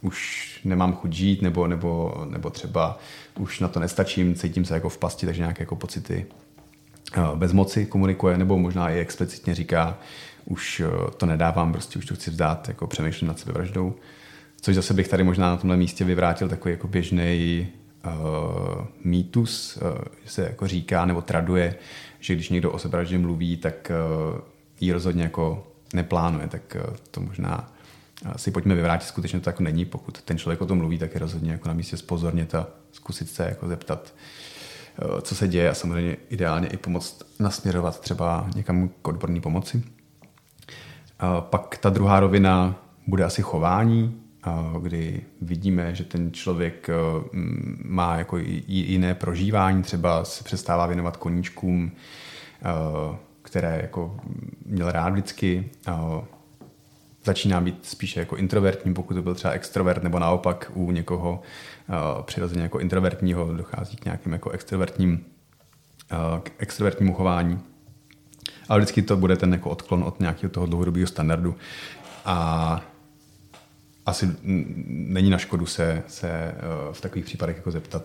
už 0.00 0.60
nemám 0.64 0.92
chuť 0.92 1.12
žít, 1.12 1.42
nebo, 1.42 1.66
nebo, 1.66 2.14
nebo 2.30 2.50
třeba 2.50 2.98
už 3.38 3.60
na 3.60 3.68
to 3.68 3.80
nestačím, 3.80 4.34
cítím 4.34 4.64
se 4.64 4.74
jako 4.74 4.88
v 4.88 4.98
pasti, 4.98 5.26
takže 5.26 5.42
nějaké 5.42 5.62
jako 5.62 5.76
pocity 5.76 6.26
uh, 7.16 7.38
bezmoci 7.38 7.86
komunikuje, 7.86 8.38
nebo 8.38 8.58
možná 8.58 8.90
i 8.90 8.98
explicitně 8.98 9.54
říká, 9.54 9.98
už 10.44 10.82
to 11.16 11.26
nedávám, 11.26 11.72
prostě 11.72 11.98
už 11.98 12.06
to 12.06 12.14
chci 12.14 12.30
vzdát, 12.30 12.68
jako 12.68 12.86
přemýšlím 12.86 13.28
nad 13.28 13.38
sebevraždou. 13.38 13.94
Což 14.64 14.74
zase 14.74 14.94
bych 14.94 15.08
tady 15.08 15.24
možná 15.24 15.50
na 15.50 15.56
tomhle 15.56 15.76
místě 15.76 16.04
vyvrátil 16.04 16.48
takový 16.48 16.72
jako 16.72 16.88
běžný 16.88 17.66
uh, 18.06 18.12
mýtus, 19.04 19.76
uh, 19.76 19.98
se 20.26 20.42
jako 20.42 20.66
říká 20.66 21.04
nebo 21.04 21.22
traduje, 21.22 21.74
že 22.20 22.34
když 22.34 22.48
někdo 22.48 22.72
o 22.72 22.78
sebevraždě 22.78 23.18
mluví, 23.18 23.56
tak 23.56 23.92
uh, 24.34 24.40
ji 24.80 24.92
rozhodně 24.92 25.22
jako 25.22 25.66
neplánuje, 25.94 26.48
tak 26.48 26.76
uh, 26.76 26.96
to 27.10 27.20
možná 27.20 27.72
si 28.36 28.50
pojďme 28.50 28.74
vyvrátit, 28.74 29.08
skutečně 29.08 29.40
to 29.40 29.50
jako 29.50 29.62
není, 29.62 29.84
pokud 29.84 30.22
ten 30.22 30.38
člověk 30.38 30.60
o 30.62 30.66
tom 30.66 30.78
mluví, 30.78 30.98
tak 30.98 31.14
je 31.14 31.20
rozhodně 31.20 31.52
jako 31.52 31.68
na 31.68 31.74
místě 31.74 31.96
spozornět 31.96 32.54
a 32.54 32.66
zkusit 32.92 33.30
se 33.30 33.44
jako 33.44 33.68
zeptat, 33.68 34.14
co 35.22 35.34
se 35.34 35.48
děje 35.48 35.70
a 35.70 35.74
samozřejmě 35.74 36.16
ideálně 36.28 36.68
i 36.68 36.76
pomoct 36.76 37.22
nasměrovat 37.40 38.00
třeba 38.00 38.48
někam 38.56 38.88
k 39.02 39.08
odborné 39.08 39.40
pomoci. 39.40 39.82
Pak 41.40 41.76
ta 41.76 41.90
druhá 41.90 42.20
rovina 42.20 42.74
bude 43.06 43.24
asi 43.24 43.42
chování, 43.42 44.23
kdy 44.82 45.22
vidíme, 45.40 45.94
že 45.94 46.04
ten 46.04 46.32
člověk 46.32 46.88
eh, 46.88 46.94
má 47.84 48.16
jako 48.16 48.38
jiné 48.66 49.14
prožívání, 49.14 49.82
třeba 49.82 50.24
se 50.24 50.44
přestává 50.44 50.86
věnovat 50.86 51.16
koníčkům, 51.16 51.92
eh, 51.92 53.16
které 53.42 53.78
jako 53.82 54.16
měl 54.66 54.92
rád 54.92 55.08
vždycky, 55.08 55.70
začíná 57.24 57.60
být 57.60 57.86
spíše 57.86 58.20
jako 58.20 58.36
introvertní, 58.36 58.94
pokud 58.94 59.14
to 59.14 59.22
byl 59.22 59.34
třeba 59.34 59.52
extrovert, 59.52 60.02
nebo 60.02 60.18
naopak 60.18 60.72
u 60.74 60.92
někoho 60.92 61.42
eh, 61.88 62.22
přirozeně 62.22 62.62
jako 62.62 62.78
introvertního 62.78 63.52
dochází 63.52 63.96
k 63.96 64.04
nějakým 64.04 64.32
jako 64.32 64.50
extrovertním, 64.50 65.24
k 66.42 66.52
extrovertnímu 66.58 67.14
chování. 67.14 67.60
Ale 68.68 68.80
vždycky 68.80 69.02
to 69.02 69.16
bude 69.16 69.36
ten 69.36 69.52
jako 69.52 69.70
odklon 69.70 70.04
od 70.04 70.20
nějakého 70.20 70.50
toho 70.50 70.66
dlouhodobého 70.66 71.06
standardu. 71.06 71.56
A 72.24 72.80
asi 74.06 74.36
není 74.86 75.30
na 75.30 75.38
škodu 75.38 75.66
se, 75.66 76.02
se 76.08 76.28
eh, 76.30 76.54
v 76.92 77.00
takových 77.00 77.24
případech 77.24 77.56
jako 77.56 77.70
zeptat, 77.70 78.04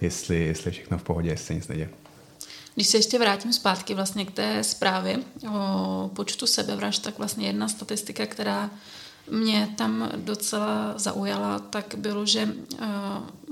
jestli, 0.00 0.44
jestli 0.44 0.68
je 0.68 0.72
všechno 0.72 0.98
v 0.98 1.02
pohodě, 1.02 1.30
jestli 1.30 1.46
se 1.46 1.54
nic 1.54 1.68
neděje. 1.68 1.90
Když 2.74 2.86
se 2.86 2.96
ještě 2.96 3.18
vrátím 3.18 3.52
zpátky 3.52 3.94
vlastně 3.94 4.24
k 4.24 4.30
té 4.30 4.64
zprávě 4.64 5.18
o 5.50 6.10
počtu 6.14 6.46
sebevražd, 6.46 7.02
tak 7.02 7.18
vlastně 7.18 7.46
jedna 7.46 7.68
statistika, 7.68 8.26
která 8.26 8.70
mě 9.30 9.68
tam 9.76 10.10
docela 10.16 10.94
zaujala, 10.98 11.58
tak 11.58 11.94
bylo, 11.96 12.26
že 12.26 12.48
eh, 12.78 12.86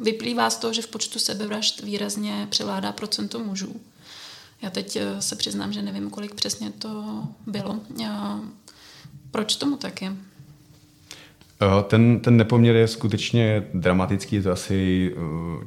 vyplývá 0.02 0.50
z 0.50 0.56
toho, 0.56 0.72
že 0.72 0.82
v 0.82 0.88
počtu 0.88 1.18
sebevražd 1.18 1.80
výrazně 1.80 2.46
převládá 2.50 2.92
procento 2.92 3.38
mužů. 3.38 3.80
Já 4.62 4.70
teď 4.70 4.96
eh, 4.96 5.22
se 5.22 5.36
přiznám, 5.36 5.72
že 5.72 5.82
nevím, 5.82 6.10
kolik 6.10 6.34
přesně 6.34 6.70
to 6.70 7.22
bylo. 7.46 7.80
Proč 9.30 9.56
tomu 9.56 9.76
tak 9.76 10.02
je? 10.02 10.16
Eh, 11.62 11.82
ten, 11.82 12.20
ten 12.20 12.36
nepoměr 12.36 12.76
je 12.76 12.88
skutečně 12.88 13.66
dramatický, 13.74 14.36
je 14.36 14.42
to 14.42 14.52
asi 14.52 15.12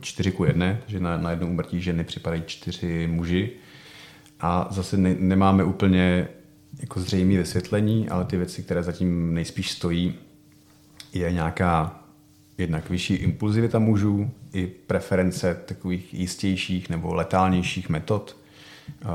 4 0.01 0.29
eh, 0.29 0.31
ku 0.31 0.45
1, 0.45 0.77
že 0.87 0.99
na, 0.99 1.17
na 1.17 1.31
jednou 1.31 1.47
umrtí 1.47 1.81
ženy 1.81 2.03
připadají 2.03 2.43
čtyři 2.45 3.07
muži. 3.07 3.51
A 4.39 4.67
zase 4.71 4.97
ne, 4.97 5.15
nemáme 5.19 5.63
úplně 5.63 6.27
jako 6.79 6.99
zřejmé 6.99 7.37
vysvětlení, 7.37 8.09
ale 8.09 8.25
ty 8.25 8.37
věci, 8.37 8.63
které 8.63 8.83
zatím 8.83 9.33
nejspíš 9.33 9.71
stojí, 9.71 10.15
je 11.13 11.31
nějaká 11.31 11.99
jednak 12.57 12.89
vyšší 12.89 13.13
impulzivita 13.13 13.79
mužů, 13.79 14.31
i 14.53 14.67
preference 14.67 15.61
takových 15.65 16.13
jistějších 16.13 16.89
nebo 16.89 17.13
letálnějších 17.13 17.89
metod, 17.89 18.37
eh, 18.89 19.05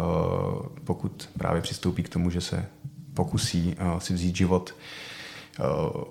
pokud 0.85 1.29
právě 1.39 1.63
přistoupí 1.63 2.03
k 2.03 2.09
tomu, 2.09 2.31
že 2.31 2.41
se 2.41 2.67
pokusí 3.15 3.77
si 3.99 4.15
vzít 4.15 4.37
život. 4.37 4.75
Eh, 5.61 5.63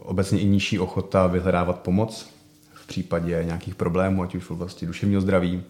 obecně 0.03 0.39
i 0.39 0.45
nižší 0.45 0.79
ochota 0.79 1.27
vyhledávat 1.27 1.79
pomoc 1.79 2.33
v 2.73 2.87
případě 2.87 3.43
nějakých 3.45 3.75
problémů, 3.75 4.23
ať 4.23 4.35
už 4.35 4.43
v 4.43 4.51
oblasti 4.51 4.85
duševního 4.85 5.21
zdraví 5.21 5.63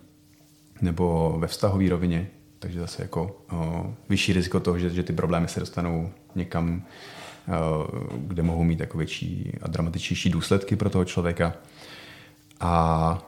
nebo 0.82 1.36
ve 1.40 1.48
vztahové 1.48 1.90
rovině. 1.90 2.28
Takže 2.60 2.80
zase 2.80 3.02
jako 3.02 3.38
o, 3.52 3.86
eh, 3.90 3.94
vyšší 4.10 4.34
riziko 4.34 4.60
toho, 4.60 4.80
že, 4.80 4.90
že 4.90 5.04
ty 5.04 5.14
problémy 5.14 5.48
se 5.48 5.60
dostanou 5.60 6.12
někam, 6.36 6.84
o, 7.48 7.88
eh, 7.88 8.18
kde 8.18 8.44
mohou 8.44 8.64
mít 8.64 8.80
jako 8.80 8.98
větší 8.98 9.52
a 9.62 9.68
dramatičnější 9.68 10.30
důsledky 10.30 10.76
pro 10.76 10.90
toho 10.90 11.06
člověka. 11.06 11.54
A 12.60 13.24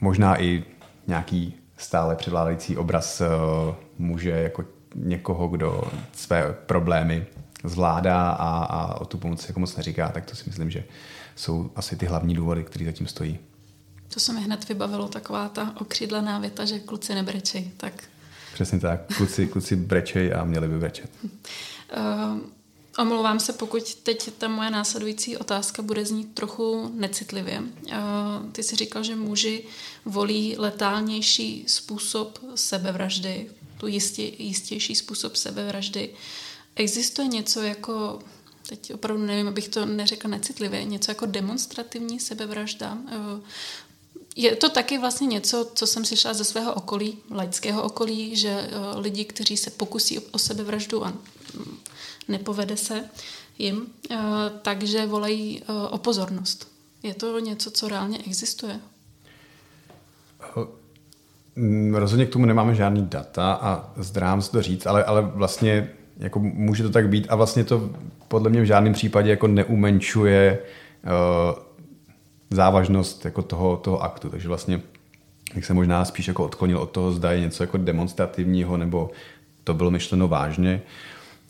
možná 0.00 0.42
i 0.42 0.64
nějaký 1.06 1.54
stále 1.76 2.16
převládající 2.16 2.76
obraz 2.76 3.20
o, 3.20 3.76
může 3.98 4.30
jako 4.30 4.64
někoho, 4.94 5.48
kdo 5.48 5.82
své 6.12 6.52
problémy 6.66 7.26
zvládá 7.64 8.30
a, 8.30 8.64
a 8.64 9.00
o 9.00 9.04
tu 9.04 9.18
pomoc 9.18 9.48
jako 9.48 9.60
moc 9.60 9.76
neříká, 9.76 10.08
tak 10.08 10.26
to 10.26 10.36
si 10.36 10.44
myslím, 10.46 10.70
že 10.70 10.84
jsou 11.36 11.70
asi 11.76 11.96
ty 11.96 12.06
hlavní 12.06 12.34
důvody, 12.34 12.64
které 12.64 12.84
zatím 12.84 13.06
stojí. 13.06 13.38
To 14.14 14.20
se 14.20 14.32
mi 14.32 14.40
hned 14.40 14.68
vybavilo 14.68 15.08
taková 15.08 15.48
ta 15.48 15.74
okřídlená 15.80 16.38
věta, 16.38 16.64
že 16.64 16.78
kluci 16.78 17.14
nebrečej. 17.14 17.70
Tak... 17.76 18.04
Přesně 18.54 18.80
tak. 18.80 19.16
Kluci, 19.16 19.46
kluci 19.46 19.76
brečej 19.76 20.34
a 20.34 20.44
měli 20.44 20.68
by 20.68 20.78
brečet. 20.78 21.10
Uh, 21.22 21.30
omlouvám 22.98 23.40
se, 23.40 23.52
pokud 23.52 23.94
teď 23.94 24.30
ta 24.38 24.48
moje 24.48 24.70
následující 24.70 25.36
otázka 25.36 25.82
bude 25.82 26.06
znít 26.06 26.34
trochu 26.34 26.92
necitlivě. 26.94 27.60
Uh, 27.60 27.96
ty 28.52 28.62
jsi 28.62 28.76
říkal, 28.76 29.04
že 29.04 29.16
muži 29.16 29.64
volí 30.04 30.54
letálnější 30.58 31.64
způsob 31.66 32.38
sebevraždy, 32.54 33.50
tu 33.76 33.86
jistě, 33.86 34.22
jistější 34.22 34.94
způsob 34.94 35.36
sebevraždy. 35.36 36.08
Uh, 36.08 36.16
Existuje 36.76 37.28
něco 37.28 37.62
jako, 37.62 38.18
teď 38.68 38.94
opravdu 38.94 39.26
nevím, 39.26 39.48
abych 39.48 39.68
to 39.68 39.86
neřekla 39.86 40.30
necitlivě, 40.30 40.84
něco 40.84 41.10
jako 41.10 41.26
demonstrativní 41.26 42.20
sebevražda? 42.20 42.98
Eh, 43.08 43.40
je 44.36 44.56
to 44.56 44.68
taky 44.68 44.98
vlastně 44.98 45.26
něco, 45.26 45.70
co 45.74 45.86
jsem 45.86 46.04
slyšela 46.04 46.34
ze 46.34 46.44
svého 46.44 46.74
okolí, 46.74 47.18
laického 47.30 47.82
okolí, 47.82 48.36
že 48.36 48.48
eh, 48.48 48.98
lidi, 48.98 49.24
kteří 49.24 49.56
se 49.56 49.70
pokusí 49.70 50.18
o 50.18 50.38
sebevraždu 50.38 51.04
a 51.04 51.08
mm, 51.08 51.78
nepovede 52.28 52.76
se 52.76 53.04
jim, 53.58 53.86
eh, 54.10 54.16
takže 54.62 55.06
volají 55.06 55.62
o 55.90 55.98
pozornost. 55.98 56.68
Je 57.02 57.14
to 57.14 57.38
něco, 57.38 57.70
co 57.70 57.88
reálně 57.88 58.18
existuje? 58.18 58.80
Mm, 61.56 61.94
rozhodně 61.94 62.26
k 62.26 62.32
tomu 62.32 62.46
nemáme 62.46 62.74
žádný 62.74 63.06
data 63.06 63.52
a 63.52 63.92
zdrám 63.96 64.42
se 64.42 64.50
to 64.50 64.62
říct, 64.62 64.86
ale, 64.86 65.04
ale 65.04 65.22
vlastně 65.22 65.94
jako 66.20 66.38
může 66.38 66.82
to 66.82 66.90
tak 66.90 67.08
být 67.08 67.26
a 67.28 67.36
vlastně 67.36 67.64
to 67.64 67.90
podle 68.28 68.50
mě 68.50 68.60
v 68.60 68.64
žádném 68.64 68.92
případě 68.92 69.30
jako 69.30 69.46
neumenčuje 69.46 70.58
uh, 71.04 71.58
závažnost 72.50 73.24
jako 73.24 73.42
toho, 73.42 73.76
toho 73.76 74.02
aktu. 74.02 74.28
Takže 74.28 74.48
vlastně 74.48 74.80
jak 75.54 75.64
se 75.64 75.74
možná 75.74 76.04
spíš 76.04 76.28
jako 76.28 76.44
odklonil 76.44 76.78
od 76.78 76.90
toho, 76.90 77.12
zda 77.12 77.32
je 77.32 77.40
něco 77.40 77.62
jako 77.62 77.76
demonstrativního, 77.76 78.76
nebo 78.76 79.10
to 79.64 79.74
bylo 79.74 79.90
myšleno 79.90 80.28
vážně. 80.28 80.82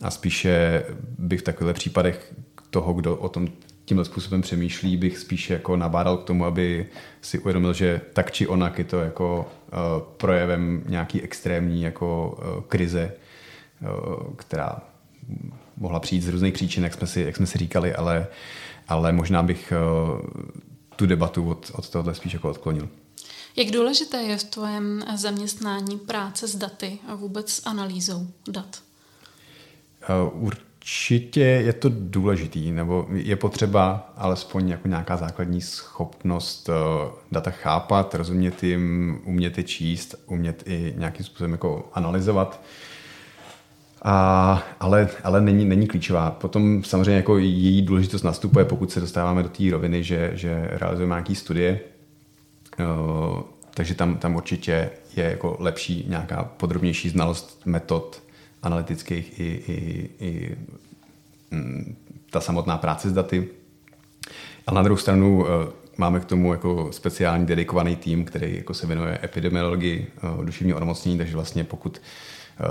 A 0.02 0.10
spíše 0.10 0.82
bych 1.18 1.40
v 1.40 1.44
takových 1.44 1.74
případech 1.74 2.34
toho, 2.70 2.92
kdo 2.92 3.16
o 3.16 3.28
tom 3.28 3.48
tímhle 3.84 4.04
způsobem 4.04 4.42
přemýšlí, 4.42 4.96
bych 4.96 5.18
spíše 5.18 5.52
jako 5.52 5.76
nabádal 5.76 6.16
k 6.16 6.24
tomu, 6.24 6.44
aby 6.44 6.86
si 7.20 7.38
uvědomil, 7.38 7.72
že 7.72 8.00
tak 8.12 8.32
či 8.32 8.46
onak 8.46 8.78
je 8.78 8.84
to 8.84 9.00
jako 9.00 9.38
uh, 9.72 9.78
projevem 10.16 10.82
nějaký 10.88 11.22
extrémní 11.22 11.82
jako 11.82 12.38
uh, 12.38 12.62
krize, 12.62 13.12
která 14.36 14.80
mohla 15.76 16.00
přijít 16.00 16.22
z 16.22 16.28
různých 16.28 16.54
příčin, 16.54 16.84
jak 16.84 16.94
jsme 16.94 17.06
si, 17.06 17.20
jak 17.20 17.36
jsme 17.36 17.46
si 17.46 17.58
říkali, 17.58 17.94
ale, 17.94 18.26
ale 18.88 19.12
možná 19.12 19.42
bych 19.42 19.72
uh, 19.72 20.20
tu 20.96 21.06
debatu 21.06 21.50
od, 21.50 21.70
od 21.74 21.88
tohohle 21.88 22.14
spíš 22.14 22.32
jako 22.32 22.50
odklonil. 22.50 22.88
Jak 23.56 23.70
důležité 23.70 24.22
je 24.22 24.36
v 24.36 24.44
tvém 24.44 25.04
zaměstnání 25.16 25.98
práce 25.98 26.48
s 26.48 26.56
daty 26.56 26.98
a 27.08 27.14
vůbec 27.14 27.52
s 27.52 27.66
analýzou 27.66 28.26
dat? 28.48 28.82
Uh, 30.32 30.44
Určitě 30.80 31.40
je 31.40 31.72
to 31.72 31.88
důležitý, 31.92 32.72
nebo 32.72 33.06
je 33.12 33.36
potřeba 33.36 34.12
alespoň 34.16 34.68
jako 34.68 34.88
nějaká 34.88 35.16
základní 35.16 35.60
schopnost 35.60 36.70
data 37.32 37.50
chápat, 37.50 38.14
rozumět 38.14 38.62
jim, 38.62 39.20
umět 39.24 39.58
je 39.58 39.64
číst, 39.64 40.14
umět 40.26 40.62
i 40.66 40.94
nějakým 40.96 41.26
způsobem 41.26 41.52
jako 41.52 41.90
analyzovat. 41.92 42.60
A, 44.02 44.62
ale, 44.80 45.08
ale 45.24 45.40
není, 45.40 45.64
není 45.64 45.86
klíčová. 45.86 46.30
Potom 46.30 46.84
samozřejmě 46.84 47.16
jako 47.16 47.38
její 47.38 47.82
důležitost 47.82 48.22
nastupuje, 48.22 48.64
pokud 48.64 48.92
se 48.92 49.00
dostáváme 49.00 49.42
do 49.42 49.48
té 49.48 49.70
roviny, 49.70 50.04
že, 50.04 50.30
že 50.34 50.68
realizujeme 50.70 51.14
nějaké 51.14 51.34
studie. 51.34 51.80
Uh, 52.78 53.40
takže 53.74 53.94
tam, 53.94 54.16
tam 54.16 54.36
určitě 54.36 54.90
je 55.16 55.24
jako 55.24 55.56
lepší 55.60 56.04
nějaká 56.08 56.44
podrobnější 56.44 57.08
znalost 57.08 57.62
metod 57.64 58.22
analytických 58.62 59.40
i, 59.40 59.44
i, 59.44 60.10
i 60.20 60.56
mm, 61.50 61.96
ta 62.30 62.40
samotná 62.40 62.78
práce 62.78 63.10
s 63.10 63.12
daty. 63.12 63.48
Ale 64.66 64.76
na 64.76 64.82
druhou 64.82 64.98
stranu 64.98 65.46
eh, 65.46 65.72
máme 65.96 66.20
k 66.20 66.24
tomu 66.24 66.52
jako 66.52 66.88
speciální 66.92 67.46
dedikovaný 67.46 67.96
tým, 67.96 68.24
který 68.24 68.56
jako 68.56 68.74
se 68.74 68.86
věnuje 68.86 69.18
epidemiologii 69.24 70.06
eh, 70.16 70.44
duševního 70.44 70.76
onemocnění, 70.76 71.18
takže 71.18 71.34
vlastně 71.34 71.64
pokud 71.64 72.00
eh, 72.60 72.64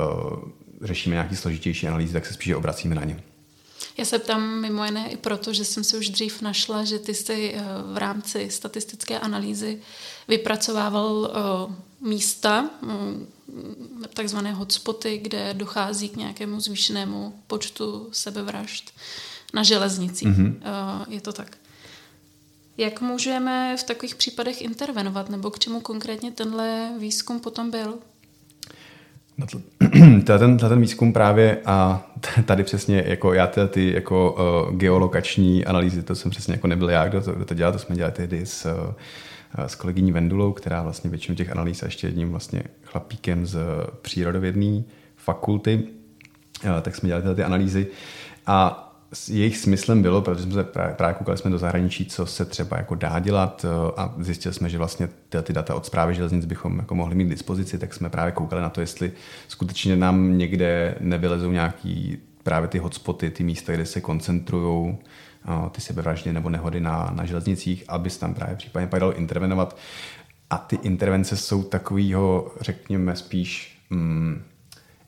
řešíme 0.81 1.15
nějaký 1.15 1.35
složitější 1.35 1.87
analýzy, 1.87 2.13
tak 2.13 2.25
se 2.25 2.33
spíše 2.33 2.55
obracíme 2.55 2.95
na 2.95 3.03
ně. 3.03 3.23
Já 3.97 4.05
se 4.05 4.19
ptám 4.19 4.61
mimo 4.61 4.85
jiné 4.85 5.11
i 5.11 5.17
proto, 5.17 5.53
že 5.53 5.65
jsem 5.65 5.83
si 5.83 5.97
už 5.97 6.09
dřív 6.09 6.41
našla, 6.41 6.83
že 6.83 6.99
ty 6.99 7.13
jsi 7.13 7.55
v 7.93 7.97
rámci 7.97 8.49
statistické 8.51 9.19
analýzy 9.19 9.81
vypracovával 10.27 11.31
místa, 12.01 12.69
takzvané 14.13 14.53
hotspoty, 14.53 15.17
kde 15.17 15.53
dochází 15.53 16.09
k 16.09 16.15
nějakému 16.15 16.59
zvýšenému 16.59 17.33
počtu 17.47 18.09
sebevražd 18.11 18.93
na 19.53 19.63
železnicích. 19.63 20.27
Mm-hmm. 20.27 20.55
Je 21.09 21.21
to 21.21 21.33
tak. 21.33 21.57
Jak 22.77 23.01
můžeme 23.01 23.77
v 23.77 23.83
takových 23.83 24.15
případech 24.15 24.61
intervenovat, 24.61 25.29
nebo 25.29 25.51
k 25.51 25.59
čemu 25.59 25.81
konkrétně 25.81 26.31
tenhle 26.31 26.91
výzkum 26.97 27.39
potom 27.39 27.71
byl? 27.71 27.99
No 29.39 29.45
ten, 30.23 30.57
ten 30.57 30.81
výzkum 30.81 31.13
právě 31.13 31.57
a 31.65 32.03
tady 32.45 32.63
přesně 32.63 33.03
jako 33.07 33.33
já 33.33 33.47
ty, 33.47 33.61
ty 33.67 33.93
jako 33.93 34.31
uh, 34.69 34.75
geolokační 34.75 35.65
analýzy, 35.65 36.03
to 36.03 36.15
jsem 36.15 36.31
přesně 36.31 36.53
jako 36.53 36.67
nebyl 36.67 36.89
já, 36.89 37.07
kdo 37.07 37.21
to, 37.21 37.31
kdo 37.31 37.45
to 37.45 37.53
dělal, 37.53 37.73
to 37.73 37.79
jsme 37.79 37.95
dělali 37.95 38.13
tehdy 38.13 38.45
s 38.45 38.65
uh, 38.65 38.93
s 39.67 39.75
kolegyní 39.75 40.11
Vendulou, 40.11 40.53
která 40.53 40.83
vlastně 40.83 41.09
většinu 41.09 41.35
těch 41.35 41.51
analýz 41.51 41.83
a 41.83 41.85
ještě 41.85 42.07
jedním 42.07 42.29
vlastně 42.29 42.63
chlapíkem 42.83 43.45
z 43.45 43.59
přírodovědné 44.01 44.83
fakulty, 45.15 45.83
tak 46.81 46.95
jsme 46.95 47.07
dělali 47.07 47.35
ty 47.35 47.43
analýzy. 47.43 47.87
A 48.45 48.88
jejich 49.27 49.57
smyslem 49.57 50.01
bylo, 50.01 50.21
protože 50.21 50.43
jsme 50.43 50.53
se 50.53 50.63
právě, 50.63 50.95
právě 50.95 51.13
koukali 51.13 51.37
jsme 51.37 51.51
do 51.51 51.57
zahraničí, 51.57 52.05
co 52.05 52.25
se 52.25 52.45
třeba 52.45 52.77
jako 52.77 52.95
dá 52.95 53.19
dělat 53.19 53.65
a 53.97 54.13
zjistili 54.19 54.53
jsme, 54.53 54.69
že 54.69 54.77
vlastně 54.77 55.09
ty, 55.29 55.41
ty 55.41 55.53
data 55.53 55.75
od 55.75 55.85
zprávy 55.85 56.15
železnic 56.15 56.45
bychom 56.45 56.77
jako 56.77 56.95
mohli 56.95 57.15
mít 57.15 57.25
k 57.25 57.29
dispozici, 57.29 57.77
tak 57.77 57.93
jsme 57.93 58.09
právě 58.09 58.31
koukali 58.31 58.61
na 58.61 58.69
to, 58.69 58.81
jestli 58.81 59.11
skutečně 59.47 59.95
nám 59.95 60.37
někde 60.37 60.95
nevylezou 60.99 61.51
nějaký 61.51 62.17
právě 62.43 62.67
ty 62.67 62.77
hotspoty, 62.77 63.29
ty 63.29 63.43
místa, 63.43 63.73
kde 63.73 63.85
se 63.85 64.01
koncentrují 64.01 64.97
ty 65.71 65.81
sebevraždy 65.81 66.33
nebo 66.33 66.49
nehody 66.49 66.79
na, 66.79 67.11
na 67.15 67.25
železnicích, 67.25 67.83
aby 67.87 68.09
se 68.09 68.19
tam 68.19 68.33
právě 68.33 68.55
případně 68.55 68.87
pak 68.87 68.99
dalo 68.99 69.17
intervenovat. 69.17 69.77
A 70.49 70.57
ty 70.57 70.75
intervence 70.75 71.37
jsou 71.37 71.63
takového, 71.63 72.51
řekněme, 72.61 73.15
spíš 73.15 73.79
mm, 73.89 74.43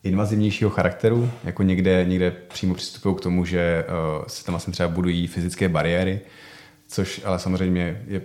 invazivnějšího 0.04 0.70
charakteru, 0.70 1.30
jako 1.44 1.62
někde, 1.62 2.04
někde 2.04 2.30
přímo 2.30 2.74
přistupují 2.74 3.16
k 3.16 3.20
tomu, 3.20 3.44
že 3.44 3.84
uh, 3.88 4.24
se 4.26 4.44
tam 4.44 4.52
vlastně 4.52 4.72
třeba 4.72 4.88
budují 4.88 5.26
fyzické 5.26 5.68
bariéry, 5.68 6.20
což 6.88 7.20
ale 7.24 7.38
samozřejmě 7.38 8.02
je, 8.06 8.22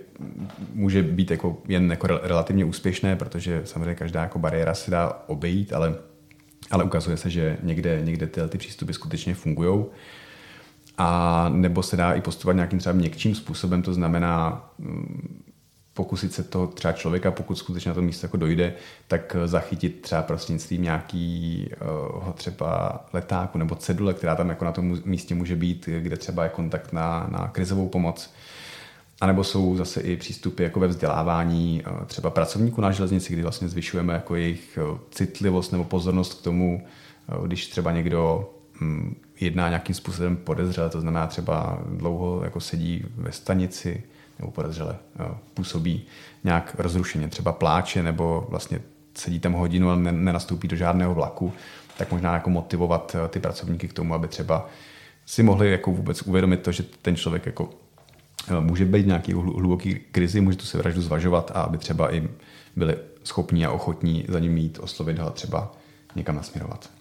může 0.74 1.04
být 1.04 1.32
jako 1.32 1.58
jen 1.68 1.92
jako 1.92 2.08
relativně 2.08 2.66
úspěšné, 2.66 3.16
protože 3.16 3.62
samozřejmě 3.66 3.96
každá 3.96 4.22
jako 4.22 4.40
bariéra 4.40 4.74
se 4.74 4.92
dá 4.92 5.24
obejít, 5.28 5.74
ale, 5.74 5.96
ale 6.72 6.84
ukazuje 6.84 7.18
se, 7.18 7.30
že 7.30 7.58
někde, 7.64 8.02
někde 8.04 8.28
tyhle 8.28 8.50
ty 8.50 8.58
přístupy 8.58 8.94
skutečně 8.94 9.36
fungují 9.36 9.86
a 10.98 11.50
nebo 11.50 11.84
se 11.84 11.98
dá 11.98 12.14
i 12.14 12.22
postupovat 12.22 12.56
nějakým 12.56 12.80
třeba 12.80 12.94
měkčím 12.94 13.36
způsobem, 13.36 13.82
to 13.82 13.94
znamená 13.94 14.66
mm, 14.78 15.44
pokusit 15.98 16.34
se 16.34 16.44
toho 16.44 16.68
třeba 16.68 16.92
člověka, 16.92 17.32
pokud 17.32 17.56
skutečně 17.56 17.90
na 17.90 17.96
to 17.96 18.02
místo 18.02 18.26
jako 18.26 18.38
dojde, 18.38 18.74
tak 19.08 19.36
zachytit 19.46 20.02
třeba 20.02 20.22
prostřednictvím 20.22 20.82
nějakého 20.82 22.34
třeba 22.36 23.00
letáku 23.14 23.58
nebo 23.58 23.76
cedule, 23.76 24.14
která 24.14 24.36
tam 24.36 24.50
jako 24.50 24.66
na 24.66 24.72
tom 24.72 24.98
místě 25.06 25.36
může 25.36 25.56
být, 25.56 25.90
kde 26.00 26.18
třeba 26.18 26.44
je 26.44 26.50
kontakt 26.50 26.94
na, 26.94 27.28
na 27.32 27.48
krizovou 27.48 27.90
pomoc. 27.90 28.34
A 29.22 29.28
nebo 29.28 29.44
jsou 29.44 29.78
zase 29.78 30.02
i 30.02 30.18
přístupy 30.18 30.64
jako 30.64 30.80
ve 30.80 30.88
vzdělávání 30.88 31.84
eh, 31.86 32.06
třeba 32.06 32.30
pracovníků 32.30 32.82
na 32.82 32.92
železnici, 32.92 33.34
kdy 33.34 33.42
vlastně 33.42 33.70
zvyšujeme 33.70 34.14
jako 34.14 34.36
jejich 34.36 34.80
eh, 34.82 34.98
citlivost 35.12 35.72
nebo 35.72 35.84
pozornost 35.84 36.34
k 36.34 36.44
tomu, 36.44 36.82
eh, 36.84 37.48
když 37.48 37.68
třeba 37.68 37.92
někdo 37.92 38.50
hm, 38.82 39.16
jedná 39.40 39.70
nějakým 39.70 39.96
způsobem 39.96 40.38
podezřele, 40.38 40.90
to 40.90 41.02
znamená 41.02 41.28
třeba 41.28 41.82
dlouho 41.86 42.42
jako 42.44 42.60
sedí 42.60 43.06
ve 43.16 43.32
stanici 43.32 44.04
nebo 44.40 44.52
podezřele 44.52 44.96
působí 45.54 46.06
nějak 46.44 46.76
rozrušeně, 46.78 47.28
třeba 47.28 47.52
pláče 47.52 48.04
nebo 48.04 48.48
vlastně 48.50 48.80
sedí 49.18 49.40
tam 49.40 49.54
hodinu 49.54 49.90
a 49.90 49.96
nenastoupí 49.96 50.68
do 50.68 50.76
žádného 50.76 51.14
vlaku, 51.14 51.54
tak 51.98 52.12
možná 52.12 52.34
jako 52.34 52.50
motivovat 52.50 53.16
eh, 53.16 53.28
ty 53.28 53.40
pracovníky 53.40 53.88
k 53.88 53.94
tomu, 53.94 54.14
aby 54.14 54.28
třeba 54.28 54.70
si 55.26 55.44
mohli 55.44 55.72
jako 55.72 55.92
vůbec 55.92 56.22
uvědomit 56.22 56.62
to, 56.62 56.72
že 56.72 56.84
ten 57.02 57.16
člověk 57.16 57.46
jako 57.46 57.70
eh, 58.48 58.62
může 58.62 58.86
být 58.86 59.08
nějaký 59.08 59.34
hluboký 59.34 59.96
krizi, 60.12 60.42
může 60.42 60.58
tu 60.58 60.66
se 60.66 60.78
vraždu 60.78 61.02
zvažovat 61.02 61.52
a 61.56 61.62
aby 61.62 61.78
třeba 61.78 62.14
i 62.14 62.30
byli 62.76 62.98
schopní 63.24 63.66
a 63.66 63.72
ochotní 63.72 64.26
za 64.28 64.40
ním 64.40 64.54
mít, 64.54 64.80
oslovit 64.80 65.20
ho 65.20 65.28
a 65.28 65.32
třeba 65.32 65.72
někam 66.16 66.36
nasměrovat. 66.36 66.97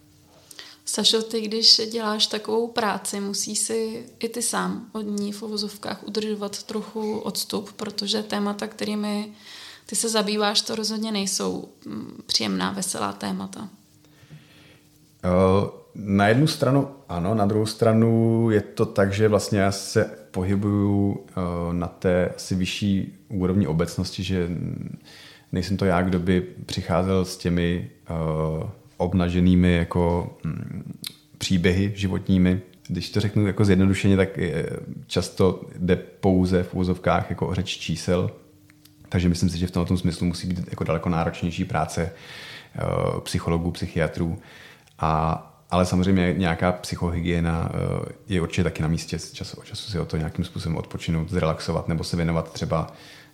Sašo, 0.88 1.22
ty 1.22 1.40
když 1.40 1.80
děláš 1.90 2.26
takovou 2.26 2.68
práci, 2.68 3.20
musí 3.20 3.56
si 3.56 4.06
i 4.18 4.28
ty 4.28 4.42
sám 4.42 4.86
od 4.92 5.02
ní 5.02 5.32
v 5.32 5.42
uvozovkách 5.42 6.04
udržovat 6.04 6.62
trochu 6.62 7.18
odstup, 7.18 7.72
protože 7.72 8.22
témata, 8.22 8.66
kterými 8.66 9.32
ty 9.86 9.96
se 9.96 10.08
zabýváš, 10.08 10.60
to 10.60 10.74
rozhodně 10.74 11.12
nejsou 11.12 11.68
mm, 11.86 12.22
příjemná, 12.26 12.72
veselá 12.72 13.12
témata. 13.12 13.68
Na 15.94 16.28
jednu 16.28 16.46
stranu 16.46 16.88
ano, 17.08 17.34
na 17.34 17.46
druhou 17.46 17.66
stranu 17.66 18.50
je 18.50 18.60
to 18.60 18.86
tak, 18.86 19.12
že 19.12 19.28
vlastně 19.28 19.58
já 19.58 19.72
se 19.72 20.10
pohybuju 20.30 21.26
na 21.72 21.86
té 21.86 22.28
asi 22.36 22.54
vyšší 22.54 23.18
úrovni 23.28 23.66
obecnosti, 23.66 24.22
že 24.22 24.48
nejsem 25.52 25.76
to 25.76 25.84
já, 25.84 26.02
kdo 26.02 26.18
by 26.18 26.40
přicházel 26.66 27.24
s 27.24 27.36
těmi 27.36 27.90
obnaženými 28.96 29.74
jako 29.74 30.34
mm, 30.44 30.92
příběhy 31.38 31.92
životními. 31.94 32.60
Když 32.88 33.10
to 33.10 33.20
řeknu 33.20 33.46
jako 33.46 33.64
zjednodušeně, 33.64 34.16
tak 34.16 34.38
často 35.06 35.60
jde 35.78 35.96
pouze 35.96 36.62
v 36.62 36.74
úzovkách 36.74 37.30
jako 37.30 37.46
o 37.46 37.54
řeč 37.54 37.78
čísel, 37.78 38.30
takže 39.08 39.28
myslím 39.28 39.50
si, 39.50 39.58
že 39.58 39.66
v 39.66 39.70
tomto 39.70 39.96
smyslu 39.96 40.26
musí 40.26 40.48
být 40.48 40.60
jako 40.70 40.84
daleko 40.84 41.08
náročnější 41.08 41.64
práce 41.64 42.12
uh, 43.12 43.20
psychologů, 43.20 43.70
psychiatrů. 43.70 44.38
A, 44.98 45.42
ale 45.70 45.86
samozřejmě 45.86 46.34
nějaká 46.36 46.72
psychohygiena 46.72 47.70
uh, 47.74 48.06
je 48.28 48.40
určitě 48.40 48.64
taky 48.64 48.82
na 48.82 48.88
místě 48.88 49.18
z 49.18 49.32
času 49.32 49.56
od 49.60 49.64
času 49.66 49.90
si 49.90 49.98
o 49.98 50.04
to 50.04 50.16
nějakým 50.16 50.44
způsobem 50.44 50.76
odpočinout, 50.76 51.30
zrelaxovat 51.30 51.88
nebo 51.88 52.04
se 52.04 52.16
věnovat 52.16 52.52
třeba 52.52 52.86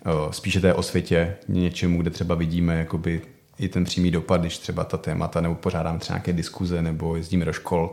uh, 0.07 0.31
spíše 0.31 0.61
té 0.61 0.75
osvětě, 0.75 1.37
něčemu, 1.48 2.03
kde 2.03 2.11
třeba 2.11 2.35
vidíme 2.35 2.79
jakoby 2.79 3.22
i 3.58 3.68
ten 3.68 3.84
přímý 3.84 4.10
dopad, 4.10 4.40
když 4.40 4.58
třeba 4.58 4.84
ta 4.84 4.96
témata, 4.96 5.40
nebo 5.40 5.54
pořádáme 5.54 5.98
třeba 5.98 6.16
nějaké 6.16 6.32
diskuze, 6.32 6.82
nebo 6.82 7.16
jezdíme 7.16 7.44
do 7.44 7.52
škol, 7.52 7.92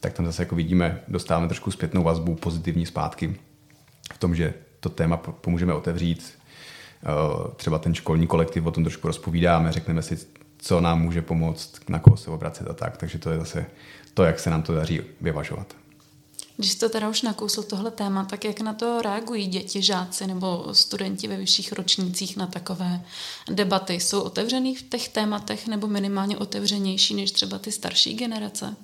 tak 0.00 0.12
tam 0.12 0.26
zase 0.26 0.42
jako 0.42 0.54
vidíme, 0.54 1.00
dostáváme 1.08 1.48
trošku 1.48 1.70
zpětnou 1.70 2.02
vazbu, 2.02 2.34
pozitivní 2.34 2.86
zpátky 2.86 3.36
v 4.14 4.18
tom, 4.18 4.34
že 4.34 4.54
to 4.80 4.88
téma 4.88 5.16
pomůžeme 5.16 5.74
otevřít. 5.74 6.34
Eh, 7.02 7.54
třeba 7.56 7.78
ten 7.78 7.94
školní 7.94 8.26
kolektiv 8.26 8.66
o 8.66 8.70
tom 8.70 8.84
trošku 8.84 9.06
rozpovídáme, 9.06 9.72
řekneme 9.72 10.02
si, 10.02 10.18
co 10.58 10.80
nám 10.80 11.02
může 11.02 11.22
pomoct, 11.22 11.80
na 11.88 11.98
koho 11.98 12.16
se 12.16 12.30
obracet 12.30 12.70
a 12.70 12.72
tak. 12.72 12.96
Takže 12.96 13.18
to 13.18 13.30
je 13.30 13.38
zase 13.38 13.66
to, 14.14 14.24
jak 14.24 14.40
se 14.40 14.50
nám 14.50 14.62
to 14.62 14.74
daří 14.74 15.00
vyvažovat. 15.20 15.83
Když 16.56 16.74
to 16.74 16.88
teda 16.88 17.08
už 17.08 17.22
nakousl 17.22 17.62
tohle 17.62 17.90
téma, 17.90 18.24
tak 18.24 18.44
jak 18.44 18.60
na 18.60 18.74
to 18.74 19.02
reagují 19.02 19.46
děti, 19.46 19.82
žáci 19.82 20.26
nebo 20.26 20.66
studenti 20.72 21.28
ve 21.28 21.36
vyšších 21.36 21.72
ročnících 21.72 22.36
na 22.36 22.46
takové 22.46 23.00
debaty? 23.50 23.94
Jsou 23.94 24.20
otevřený 24.20 24.74
v 24.74 24.82
těch 24.82 25.08
tématech 25.08 25.66
nebo 25.66 25.86
minimálně 25.86 26.38
otevřenější 26.38 27.14
než 27.14 27.32
třeba 27.32 27.58
ty 27.58 27.72
starší 27.72 28.14
generace? 28.14 28.76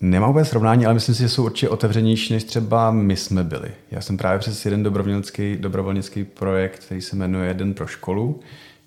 Nemám 0.00 0.30
úplně 0.30 0.44
srovnání, 0.44 0.86
ale 0.86 0.94
myslím 0.94 1.14
si, 1.14 1.22
že 1.22 1.28
jsou 1.28 1.44
určitě 1.44 1.68
otevřenější, 1.68 2.32
než 2.32 2.44
třeba 2.44 2.90
my 2.90 3.16
jsme 3.16 3.44
byli. 3.44 3.74
Já 3.90 4.00
jsem 4.00 4.16
právě 4.16 4.38
přes 4.38 4.64
jeden 4.64 4.82
dobrovolnický, 4.82 5.56
dobrovolnický 5.56 6.24
projekt, 6.24 6.84
který 6.84 7.02
se 7.02 7.16
jmenuje 7.16 7.48
Jeden 7.48 7.74
pro 7.74 7.86
školu, 7.86 8.40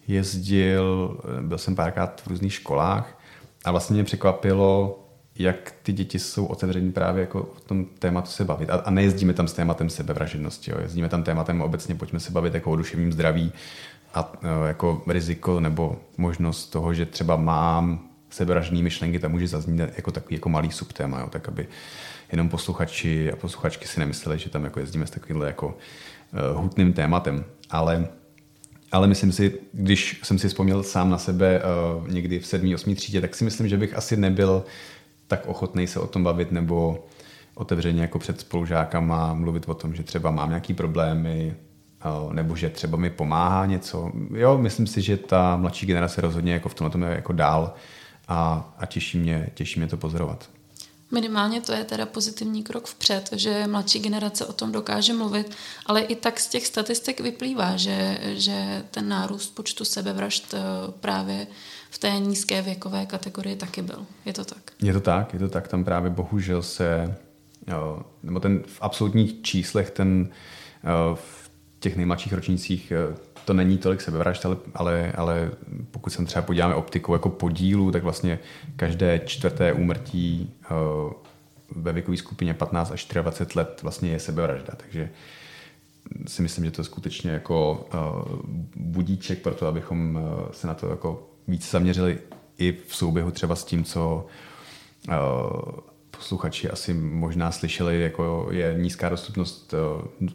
jezdil, 0.07 1.19
byl 1.41 1.57
jsem 1.57 1.75
párkrát 1.75 2.21
v 2.21 2.27
různých 2.27 2.53
školách 2.53 3.19
a 3.65 3.71
vlastně 3.71 3.93
mě 3.93 4.03
překvapilo, 4.03 4.99
jak 5.39 5.73
ty 5.83 5.93
děti 5.93 6.19
jsou 6.19 6.45
otevření 6.45 6.91
právě 6.91 7.21
jako 7.21 7.41
o 7.41 7.59
tom 7.59 7.85
tématu 7.85 8.27
se 8.27 8.45
bavit. 8.45 8.69
A, 8.69 8.73
a 8.73 8.89
nejezdíme 8.89 9.33
tam 9.33 9.47
s 9.47 9.53
tématem 9.53 9.89
sebevražednosti, 9.89 10.71
jo. 10.71 10.77
jezdíme 10.81 11.09
tam 11.09 11.23
tématem 11.23 11.61
obecně, 11.61 11.95
pojďme 11.95 12.19
se 12.19 12.31
bavit 12.31 12.53
jako 12.53 12.71
o 12.71 12.75
duševním 12.75 13.11
zdraví 13.11 13.51
a 14.13 14.33
e, 14.41 14.67
jako 14.67 15.03
riziko 15.07 15.59
nebo 15.59 15.99
možnost 16.17 16.65
toho, 16.65 16.93
že 16.93 17.05
třeba 17.05 17.35
mám 17.35 17.99
sebevražedné 18.29 18.81
myšlenky, 18.81 19.19
tam 19.19 19.31
může 19.31 19.47
zaznít 19.47 19.79
jako 19.79 20.11
takový 20.11 20.35
jako 20.35 20.49
malý 20.49 20.71
subtéma, 20.71 21.19
jo, 21.19 21.27
tak 21.29 21.47
aby 21.47 21.67
jenom 22.31 22.49
posluchači 22.49 23.31
a 23.31 23.35
posluchačky 23.35 23.87
si 23.87 23.99
nemysleli, 23.99 24.39
že 24.39 24.49
tam 24.49 24.63
jako 24.63 24.79
jezdíme 24.79 25.07
s 25.07 25.11
takovýmhle 25.11 25.47
jako 25.47 25.67
uh, 25.67 26.61
hutným 26.61 26.93
tématem. 26.93 27.45
Ale 27.69 28.07
ale 28.91 29.07
myslím 29.07 29.31
si, 29.31 29.53
když 29.71 30.19
jsem 30.23 30.39
si 30.39 30.47
vzpomněl 30.47 30.83
sám 30.83 31.09
na 31.09 31.17
sebe 31.17 31.61
uh, 31.99 32.09
někdy 32.09 32.39
v 32.39 32.47
7. 32.47 32.73
8. 32.73 32.95
třídě, 32.95 33.21
tak 33.21 33.35
si 33.35 33.43
myslím, 33.43 33.67
že 33.67 33.77
bych 33.77 33.93
asi 33.93 34.17
nebyl 34.17 34.63
tak 35.29 35.45
ochotný 35.45 35.87
se 35.87 35.99
o 35.99 36.07
tom 36.07 36.23
bavit 36.23 36.51
nebo 36.51 37.05
otevřeně 37.55 38.01
jako 38.01 38.19
před 38.19 38.39
spolužákama 38.39 39.33
mluvit 39.33 39.69
o 39.69 39.73
tom, 39.73 39.95
že 39.95 40.03
třeba 40.03 40.31
mám 40.31 40.49
nějaký 40.49 40.73
problémy, 40.73 41.55
nebo 42.31 42.55
že 42.55 42.69
třeba 42.69 42.97
mi 42.97 43.09
pomáhá 43.09 43.65
něco. 43.65 44.11
Jo, 44.33 44.57
myslím 44.57 44.87
si, 44.87 45.01
že 45.01 45.17
ta 45.17 45.57
mladší 45.57 45.85
generace 45.85 46.21
rozhodně 46.21 46.53
jako 46.53 46.69
v 46.69 46.73
tomhle 46.73 47.09
je 47.09 47.15
jako 47.15 47.33
dál 47.33 47.73
a, 48.27 48.69
a 48.77 48.85
těší, 48.85 49.17
mě, 49.17 49.49
těší 49.53 49.79
mě 49.79 49.87
to 49.87 49.97
pozorovat. 49.97 50.49
Minimálně 51.11 51.61
to 51.61 51.73
je 51.73 51.83
teda 51.83 52.05
pozitivní 52.05 52.63
krok 52.63 52.87
vpřed, 52.87 53.29
že 53.31 53.67
mladší 53.67 53.99
generace 53.99 54.45
o 54.45 54.53
tom 54.53 54.71
dokáže 54.71 55.13
mluvit, 55.13 55.55
ale 55.85 56.01
i 56.01 56.15
tak 56.15 56.39
z 56.39 56.47
těch 56.47 56.67
statistik 56.67 57.19
vyplývá, 57.19 57.77
že, 57.77 58.19
že 58.23 58.83
ten 58.91 59.09
nárůst 59.09 59.55
počtu 59.55 59.85
sebevražd 59.85 60.53
eh, 60.53 60.59
právě 60.99 61.47
v 61.89 61.97
té 61.97 62.09
nízké 62.09 62.61
věkové 62.61 63.05
kategorii 63.05 63.55
taky 63.55 63.81
byl. 63.81 64.05
Je 64.25 64.33
to 64.33 64.45
tak? 64.45 64.71
Je 64.81 64.93
to 64.93 64.99
tak, 64.99 65.33
je 65.33 65.39
to 65.39 65.49
tak. 65.49 65.67
Tam 65.67 65.83
právě 65.83 66.09
bohužel 66.09 66.61
se, 66.61 67.15
nebo 68.23 68.39
ten 68.39 68.63
v 68.65 68.77
absolutních 68.81 69.41
číslech 69.41 69.91
ten 69.91 70.29
v 71.13 71.51
těch 71.79 71.95
nejmladších 71.95 72.33
ročnících 72.33 72.93
to 73.45 73.53
není 73.53 73.77
tolik 73.77 74.01
sebevražd, 74.01 74.45
ale, 74.45 74.57
ale, 74.73 75.11
ale 75.11 75.51
pokud 75.91 76.09
se 76.09 76.25
třeba 76.25 76.41
podíváme 76.41 76.75
optikou 76.75 77.13
jako 77.13 77.29
podílu, 77.29 77.91
tak 77.91 78.03
vlastně 78.03 78.39
každé 78.75 79.21
čtvrté 79.25 79.73
úmrtí 79.73 80.53
ve 81.75 81.93
věkové 81.93 82.17
skupině 82.17 82.53
15 82.53 82.91
až 82.91 83.05
24 83.05 83.59
let 83.59 83.79
vlastně 83.83 84.11
je 84.11 84.19
sebevražda. 84.19 84.73
Takže 84.77 85.09
si 86.27 86.41
myslím, 86.41 86.65
že 86.65 86.71
to 86.71 86.81
je 86.81 86.85
skutečně 86.85 87.31
jako 87.31 87.89
budíček 88.75 89.41
pro 89.41 89.53
to, 89.53 89.67
abychom 89.67 90.19
se 90.51 90.67
na 90.67 90.73
to 90.73 90.89
jako 90.89 91.29
více 91.49 91.69
zaměřili 91.71 92.17
i 92.57 92.77
v 92.87 92.95
souběhu 92.95 93.31
třeba 93.31 93.55
s 93.55 93.63
tím, 93.63 93.83
co 93.83 94.27
uh, 95.07 95.15
posluchači 96.11 96.69
asi 96.69 96.93
možná 96.93 97.51
slyšeli, 97.51 98.01
jako 98.01 98.47
je 98.51 98.75
nízká 98.77 99.09
dostupnost 99.09 99.73
uh, 100.21 100.29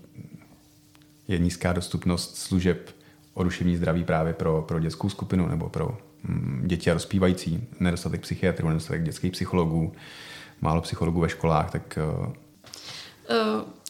je 1.29 1.39
nízká 1.39 1.73
dostupnost 1.73 2.37
služeb 2.37 2.91
o 3.35 3.45
duševní 3.45 3.77
zdraví 3.77 4.05
právě 4.05 4.33
pro, 4.33 4.63
pro 4.63 4.81
dětskou 4.81 5.09
skupinu 5.09 5.49
nebo 5.49 5.69
pro 5.69 5.99
mm, 6.23 6.63
děti 6.67 6.91
a 6.91 6.95
rozpívající, 6.95 7.69
nedostatek 7.81 8.21
psychiatrů, 8.21 8.69
nedostatek 8.69 9.03
dětských 9.03 9.33
psychologů, 9.33 9.93
málo 10.61 10.81
psychologů 10.81 11.21
ve 11.21 11.29
školách, 11.29 11.71
tak 11.71 11.99
uh, 12.19 12.33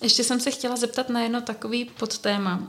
ještě 0.03 0.25
jsem 0.25 0.41
se 0.41 0.51
chtěla 0.51 0.77
zeptat 0.77 1.09
na 1.09 1.21
jedno 1.21 1.41
takový 1.41 1.85
podtéma. 1.85 2.69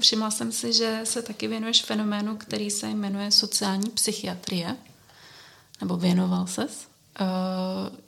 Všimla 0.00 0.30
jsem 0.30 0.52
si, 0.52 0.72
že 0.72 1.00
se 1.04 1.22
taky 1.22 1.48
věnuješ 1.48 1.82
fenoménu, 1.82 2.36
který 2.36 2.70
se 2.70 2.88
jmenuje 2.88 3.30
sociální 3.30 3.90
psychiatrie. 3.90 4.76
Nebo 5.80 5.96
věnoval 5.96 6.46
ses. 6.46 6.86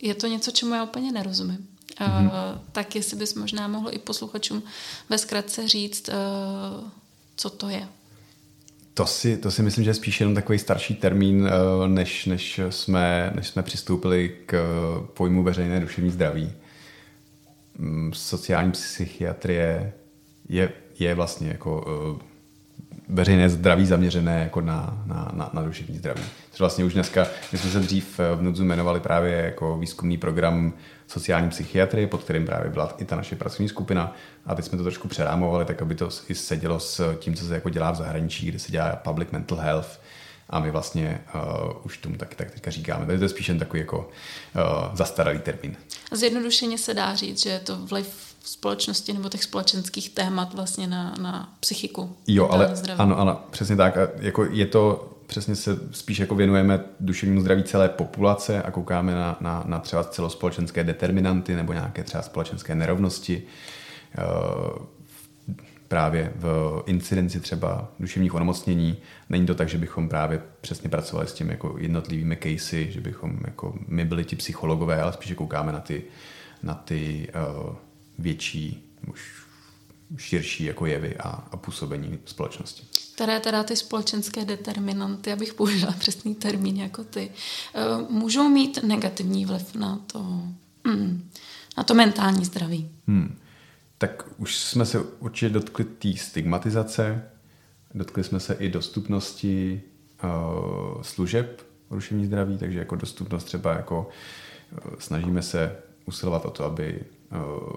Je 0.01 0.15
to 0.15 0.27
něco, 0.27 0.51
čemu 0.51 0.75
já 0.75 0.85
úplně 0.85 1.13
nerozumím. 1.13 1.69
Mm-hmm. 2.01 2.31
Tak 2.73 2.97
jestli 2.97 3.17
bys 3.17 3.35
možná 3.35 3.69
mohl 3.69 3.89
i 3.93 3.99
posluchačům 3.99 4.63
ve 5.09 5.19
zkratce 5.19 5.69
říct, 5.69 6.11
co 7.37 7.51
to 7.51 7.69
je? 7.69 7.89
To 8.95 9.07
si, 9.07 9.37
to 9.37 9.51
si 9.51 9.63
myslím, 9.63 9.85
že 9.85 9.91
je 9.91 9.95
spíš 9.95 10.21
jenom 10.21 10.35
takový 10.35 10.59
starší 10.59 10.95
termín, 10.95 11.49
eh, 11.49 11.89
než, 11.89 12.27
než, 12.27 12.61
jsme, 12.71 13.33
než 13.35 13.49
jsme 13.49 13.63
přistoupili 13.63 14.37
k 14.47 14.65
pojmu 15.15 15.43
veřejné 15.43 15.81
duševní 15.81 16.11
zdraví. 16.11 16.53
Mm, 17.79 18.13
sociální 18.15 18.73
psychiatrie 18.73 19.93
je, 20.49 20.73
je 20.99 21.15
vlastně 21.15 21.49
jako 21.49 21.85
eh, 22.19 22.33
veřejné 23.09 23.49
zdraví 23.49 23.87
zaměřené 23.87 24.41
jako 24.41 24.61
na, 24.61 25.03
na, 25.07 25.31
na, 25.35 25.51
na 25.53 25.63
duševní 25.63 25.99
zdraví. 25.99 26.23
Což 26.51 26.61
vlastně 26.61 26.85
už 26.85 26.95
dneska, 26.95 27.27
my 27.53 27.59
jsme 27.59 27.71
se 27.71 27.81
dřív 27.81 28.19
v 28.19 28.43
NUDZu 28.43 28.65
jmenovali 28.65 29.01
právě 29.01 29.33
jako 29.33 29.79
výzkumný 29.79 30.19
program 30.19 30.73
sociální 31.07 31.49
psychiatrie, 31.49 32.07
pod 32.07 32.25
kterým 32.25 32.47
právě 32.47 32.71
byla 32.71 32.95
i 32.99 33.05
ta 33.05 33.17
naše 33.17 33.37
pracovní 33.37 33.69
skupina. 33.69 34.15
A 34.47 34.55
teď 34.55 34.65
jsme 34.65 34.79
to 34.79 34.85
trošku 34.85 35.09
přerámovali, 35.09 35.65
tak 35.65 35.83
aby 35.83 35.95
to 35.95 36.09
i 36.29 36.35
sedělo 36.35 36.81
s 36.81 37.17
tím, 37.19 37.35
co 37.35 37.45
se 37.45 37.55
jako 37.55 37.69
dělá 37.69 37.91
v 37.91 37.97
zahraničí, 37.97 38.47
kde 38.47 38.59
se 38.59 38.73
dělá 38.73 38.97
public 38.97 39.31
mental 39.31 39.59
health, 39.59 40.01
a 40.53 40.61
my 40.61 40.71
vlastně 40.71 41.21
uh, 41.35 41.87
už 41.87 41.99
tomu 41.99 42.17
taky 42.17 42.37
tak 42.37 42.51
teďka 42.51 42.71
říkáme. 42.71 43.07
Takže 43.07 43.19
to 43.19 43.25
je 43.25 43.29
spíš 43.29 43.49
jen 43.49 43.59
takový 43.59 43.81
jako 43.81 43.99
uh, 43.99 44.95
zastaralý 44.97 45.39
termín. 45.39 45.77
Zjednodušeně 46.13 46.79
se 46.79 46.95
dá 46.95 47.15
říct, 47.15 47.43
že 47.43 47.51
je 47.51 47.61
to 47.61 47.77
vliv 47.77 48.35
společnosti 48.45 49.13
nebo 49.13 49.29
těch 49.29 49.45
společenských 49.45 50.11
témat 50.11 50.55
vlastně 50.55 50.87
na, 50.87 51.15
na 51.21 51.55
psychiku. 51.61 52.17
Jo, 52.27 52.49
ale 52.49 52.71
zdraví. 52.77 53.01
ano, 53.01 53.19
ano, 53.19 53.41
přesně 53.51 53.77
tak. 53.77 53.97
A 53.97 54.09
jako 54.17 54.45
je 54.45 54.67
to, 54.67 55.13
přesně 55.27 55.57
se 55.57 55.79
spíš 55.91 56.19
jako 56.19 56.35
věnujeme 56.35 56.85
duševnímu 57.01 57.41
zdraví 57.41 57.63
celé 57.63 57.89
populace 57.89 58.63
a 58.63 58.71
koukáme 58.71 59.15
na, 59.15 59.37
na, 59.41 59.63
na 59.67 59.79
třeba 59.79 60.05
celospolečenské 60.05 60.85
determinanty 60.85 61.55
nebo 61.55 61.73
nějaké 61.73 62.05
třeba 62.05 62.23
společenské 62.23 62.75
nerovnosti. 62.75 63.43
Uh, 64.19 64.87
právě 65.93 66.33
v 66.37 66.83
incidenci 66.87 67.41
třeba 67.41 67.89
duševních 68.01 68.35
onemocnění. 68.35 68.97
Není 69.29 69.47
to 69.47 69.55
tak, 69.55 69.69
že 69.69 69.79
bychom 69.79 70.09
právě 70.09 70.43
přesně 70.61 70.89
pracovali 70.89 71.29
s 71.29 71.33
těmi 71.33 71.51
jako 71.51 71.77
jednotlivými 71.79 72.37
casey, 72.37 72.91
že 72.93 73.01
bychom 73.01 73.39
jako 73.45 73.75
my 73.89 74.05
byli 74.05 74.25
ti 74.25 74.37
psychologové, 74.37 75.03
ale 75.03 75.13
spíše 75.13 75.35
koukáme 75.35 75.73
na 75.73 75.81
ty, 75.81 76.05
na 76.63 76.75
ty 76.75 77.29
uh, 77.69 77.75
větší, 78.19 78.95
už 79.09 79.21
širší 80.17 80.65
jako 80.65 80.87
jevy 80.87 81.17
a, 81.17 81.29
a 81.29 81.57
působení 81.57 82.19
společnosti. 82.25 82.83
Které 83.15 83.41
teda 83.41 83.65
ty 83.65 83.77
společenské 83.77 84.45
determinanty, 84.45 85.33
abych 85.33 85.55
použila 85.55 85.93
přesný 85.93 86.35
termín 86.35 86.77
jako 86.77 87.05
ty, 87.05 87.31
uh, 87.31 88.11
můžou 88.11 88.49
mít 88.49 88.79
negativní 88.83 89.47
vliv 89.47 89.75
na 89.75 90.01
to, 90.07 90.23
mm, 90.85 91.31
na 91.77 91.83
to 91.83 91.95
mentální 91.95 92.45
zdraví. 92.45 92.91
Hmm 93.07 93.37
tak 94.03 94.25
už 94.37 94.59
jsme 94.59 94.87
se 94.87 95.01
určitě 95.01 95.49
dotkli 95.53 95.85
té 95.85 96.17
stigmatizace, 96.17 97.25
dotkli 97.95 98.25
jsme 98.25 98.41
se 98.41 98.55
i 98.55 98.69
dostupnosti 98.69 99.83
uh, 100.25 101.03
služeb 101.03 101.63
rušení 101.91 102.27
zdraví, 102.27 102.59
takže 102.59 102.79
jako 102.79 102.97
dostupnost 102.97 103.45
třeba 103.45 103.73
jako 103.73 104.11
uh, 104.73 104.95
snažíme 104.99 105.43
se 105.43 105.77
usilovat 106.07 106.45
o 106.45 106.51
to, 106.51 106.65
aby 106.65 107.01
uh, 107.33 107.73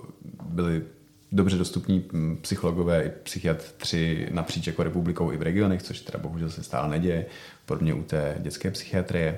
byly 0.46 0.84
dobře 1.32 1.58
dostupní 1.58 2.06
hm, 2.14 2.38
psychologové 2.42 3.04
i 3.04 3.10
psychiatři 3.10 4.28
napříč 4.32 4.68
jako 4.68 4.84
republikou 4.84 5.32
i 5.32 5.38
v 5.38 5.42
regionech, 5.42 5.84
což 5.84 6.02
teda 6.02 6.20
bohužel 6.20 6.50
se 6.50 6.64
stále 6.64 6.90
neděje, 6.90 7.26
podobně 7.66 7.94
u 7.94 8.04
té 8.04 8.36
dětské 8.40 8.72
psychiatrie. 8.72 9.38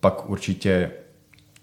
Pak 0.00 0.30
určitě 0.30 0.90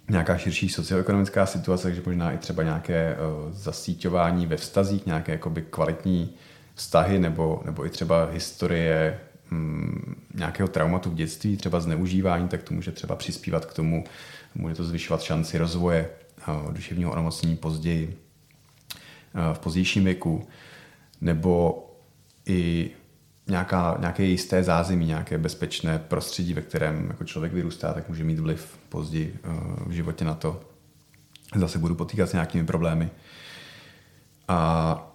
nějaká 0.10 0.38
širší 0.38 0.70
socioekonomická 0.70 1.46
situace, 1.46 1.84
takže 1.84 2.02
možná 2.06 2.32
i 2.32 2.38
třeba 2.38 2.64
nějaké 2.64 3.16
uh, 3.16 3.52
zasíťování 3.52 4.46
ve 4.46 4.58
vztazích, 4.58 5.06
nějaké 5.06 5.32
jakoby 5.32 5.62
kvalitní 5.62 6.34
vztahy 6.76 7.20
nebo, 7.20 7.62
nebo 7.66 7.86
i 7.86 7.90
třeba 7.90 8.26
historie 8.26 9.20
mm, 9.52 10.16
nějakého 10.34 10.68
traumatu 10.68 11.10
v 11.10 11.16
dětství, 11.16 11.58
třeba 11.58 11.80
zneužívání, 11.80 12.48
tak 12.48 12.64
to 12.64 12.74
může 12.74 12.92
třeba 12.92 13.16
přispívat 13.16 13.66
k 13.66 13.74
tomu, 13.74 14.04
může 14.56 14.76
to 14.76 14.84
zvyšovat 14.84 15.22
šanci 15.22 15.58
rozvoje 15.58 16.10
duševního 16.72 17.12
onemocnění 17.12 17.56
později, 17.56 18.18
v 19.54 19.60
pozdějším 19.60 20.04
věku, 20.04 20.48
nebo 21.22 21.86
i 22.46 22.92
nějaká, 23.48 23.98
nějaké 24.00 24.24
jisté 24.24 24.64
zázemí, 24.64 25.06
nějaké 25.06 25.38
bezpečné 25.38 26.00
prostředí, 26.00 26.54
ve 26.54 26.62
kterém 26.62 27.08
jako 27.08 27.24
člověk 27.24 27.54
vyrůstá, 27.54 27.94
tak 27.94 28.10
může 28.10 28.24
mít 28.24 28.40
vliv 28.40 28.78
později 28.90 29.40
v 29.88 29.92
životě 29.92 30.26
na 30.26 30.34
to. 30.34 30.62
Zase 31.56 31.80
budu 31.80 31.96
potýkat 31.96 32.30
s 32.30 32.34
nějakými 32.34 32.66
problémy. 32.66 33.10
A 34.48 35.14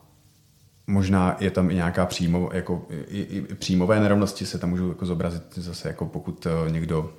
možná 0.88 1.36
je 1.40 1.50
tam 1.50 1.70
i 1.70 1.74
nějaká 1.74 2.06
příjmo, 2.06 2.50
jako, 2.52 2.86
i, 2.90 3.20
i 3.20 3.54
příjmové 3.54 4.00
nerovnosti 4.00 4.46
se 4.46 4.58
tam 4.58 4.70
můžou 4.70 4.88
jako 4.88 5.06
zobrazit 5.06 5.42
zase, 5.54 5.88
jako 5.88 6.06
pokud 6.06 6.46
eh, 6.46 6.70
někdo 6.70 7.12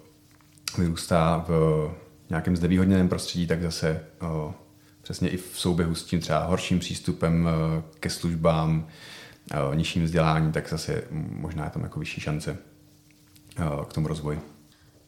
vyrůstá 0.78 1.46
v 1.48 1.92
nějakém 2.30 2.56
znevýhodněném 2.56 3.10
prostředí, 3.10 3.48
tak 3.48 3.62
zase 3.62 4.02
o, 4.22 4.50
eh, 4.50 4.54
přesně 5.02 5.30
i 5.30 5.38
v 5.38 5.52
souběhu 5.54 5.96
s 5.96 6.04
tím 6.04 6.20
třeba 6.20 6.44
horším 6.44 6.80
přístupem 6.80 7.50
eh, 7.50 7.84
ke 8.00 8.10
službám, 8.10 8.88
nižším 9.74 10.04
vzdělání, 10.04 10.52
tak 10.52 10.70
zase 10.70 11.04
možná 11.32 11.64
je 11.64 11.70
tam 11.70 11.84
jako 11.84 12.00
vyšší 12.00 12.22
šance 12.22 12.58
o, 13.72 13.86
k 13.86 13.94
tomu 13.94 14.08
rozvoji. 14.08 14.42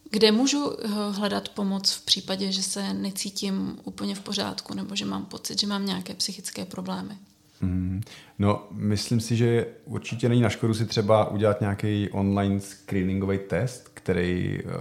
Kde 0.10 0.32
můžu 0.32 0.78
hledat 1.12 1.50
pomoc 1.50 1.94
v 1.94 2.06
případě, 2.06 2.52
že 2.52 2.64
se 2.64 2.94
necítím 2.94 3.78
úplně 3.84 4.16
v 4.16 4.20
pořádku 4.20 4.74
nebo 4.74 4.96
že 4.96 5.06
mám 5.06 5.26
pocit, 5.26 5.60
že 5.60 5.68
mám 5.68 5.86
nějaké 5.86 6.14
psychické 6.14 6.66
problémy? 6.66 7.18
Mm, 7.62 8.02
no, 8.40 8.68
myslím 8.72 9.20
si, 9.20 9.36
že 9.36 9.66
určitě 9.86 10.30
není 10.30 10.42
na 10.42 10.50
škodu 10.50 10.74
si 10.74 10.86
třeba 10.86 11.30
udělat 11.30 11.62
nějaký 11.62 12.10
online 12.10 12.60
screeningový 12.60 13.38
test, 13.38 13.90
který 13.94 14.60
uh, 14.64 14.72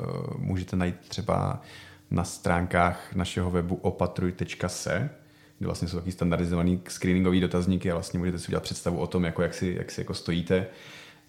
můžete 0.41 0.77
najít 0.77 0.97
třeba 1.09 1.63
na 2.11 2.25
stránkách 2.25 3.15
našeho 3.15 3.51
webu 3.51 3.75
opatruj.se, 3.75 5.11
vlastně 5.67 5.89
jsou 5.89 5.99
taky 5.99 6.13
standardizovaný 6.13 6.81
screeningový 6.89 7.41
dotazníky 7.41 7.91
a 7.91 7.95
vlastně 7.95 8.19
můžete 8.19 8.39
si 8.39 8.49
udělat 8.49 8.63
představu 8.63 8.99
o 8.99 9.07
tom, 9.07 9.25
jako 9.25 9.43
jak, 9.43 9.55
si, 9.55 9.75
jak 9.79 9.91
si 9.91 10.01
jako 10.01 10.15
stojíte. 10.15 10.67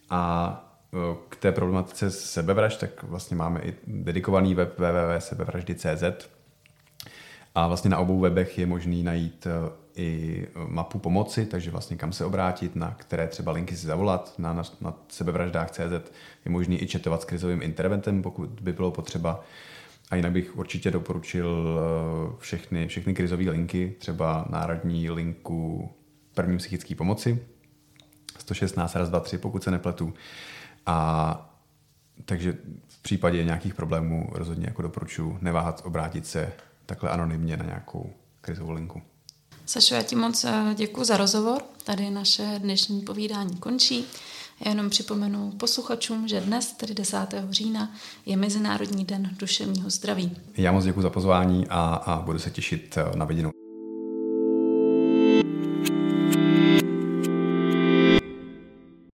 A 0.10 0.74
uh, 0.92 1.00
k 1.30 1.36
té 1.36 1.52
problematice 1.52 2.12
sebevražd, 2.12 2.80
tak 2.80 3.04
vlastně 3.04 3.38
máme 3.38 3.62
i 3.64 3.74
dedikovaný 3.88 4.56
web 4.56 4.80
www.sebevraždy.cz 4.80 6.30
a 7.56 7.68
vlastně 7.68 7.90
na 7.90 7.98
obou 7.98 8.20
webech 8.20 8.58
je 8.58 8.66
možný 8.66 9.04
najít 9.04 9.46
uh, 9.46 9.70
i 9.96 10.48
mapu 10.68 11.00
pomoci, 11.00 11.46
takže 11.46 11.72
vlastně 11.72 11.98
kam 11.98 12.14
se 12.14 12.26
obrátit, 12.26 12.76
na 12.76 12.96
které 12.98 13.28
třeba 13.28 13.52
linky 13.52 13.78
si 13.78 13.88
zavolat, 13.88 14.34
na, 14.38 14.54
na, 14.54 14.64
na 14.82 14.94
sebevraždách.cz 15.08 16.12
je 16.46 16.52
možný 16.52 16.84
i 16.84 16.88
četovat 16.88 17.22
s 17.22 17.26
krizovým 17.26 17.62
interventem, 17.62 18.22
pokud 18.22 18.50
by 18.50 18.74
bylo 18.74 18.92
potřeba. 18.92 19.44
A 20.12 20.16
jinak 20.16 20.32
bych 20.32 20.58
určitě 20.58 20.92
doporučil 20.92 21.80
eh, 21.80 22.36
všechny, 22.40 22.88
všechny 22.88 23.14
krizové 23.14 23.44
linky, 23.44 23.96
třeba 24.00 24.46
národní 24.50 25.10
linku 25.10 25.92
první 26.34 26.58
psychické 26.58 26.96
pomoci, 26.96 27.46
116 28.40 28.96
raz 28.96 29.10
2, 29.10 29.20
3, 29.20 29.38
pokud 29.38 29.64
se 29.64 29.72
nepletu. 29.72 30.14
A 30.86 31.48
takže 32.26 32.58
v 32.88 33.02
případě 33.02 33.44
nějakých 33.44 33.74
problémů 33.74 34.30
rozhodně 34.32 34.66
jako 34.68 34.82
doporučuji 34.82 35.38
neváhat 35.42 35.82
obrátit 35.86 36.28
se 36.28 36.54
takhle 36.86 37.10
anonymně 37.10 37.58
na 37.58 37.66
nějakou 37.66 38.14
krizovou 38.42 38.72
linku. 38.72 39.02
Sašo, 39.66 39.96
já 39.96 40.04
ti 40.04 40.16
moc 40.16 40.44
eh, 40.44 40.76
děkuji 40.76 41.04
za 41.04 41.18
rozhovor. 41.18 41.62
Tady 41.84 42.10
naše 42.10 42.56
dnešní 42.60 43.02
povídání 43.02 43.58
končí. 43.58 44.06
Já 44.66 44.70
jenom 44.70 44.90
připomenu 44.90 45.52
posluchačům, 45.58 46.28
že 46.28 46.42
dnes, 46.42 46.72
tedy 46.72 46.94
10. 46.94 47.18
října, 47.50 47.92
je 48.26 48.38
Mezinárodní 48.38 49.06
den 49.06 49.30
duševního 49.40 49.90
zdraví. 49.90 50.38
Já 50.58 50.72
moc 50.72 50.86
děkuji 50.86 51.02
za 51.02 51.10
pozvání 51.10 51.68
a, 51.70 51.80
a 51.80 52.22
budu 52.22 52.40
se 52.40 52.50
těšit 52.50 52.98
eh, 52.98 53.18
na 53.18 53.26
viděnou. 53.26 53.61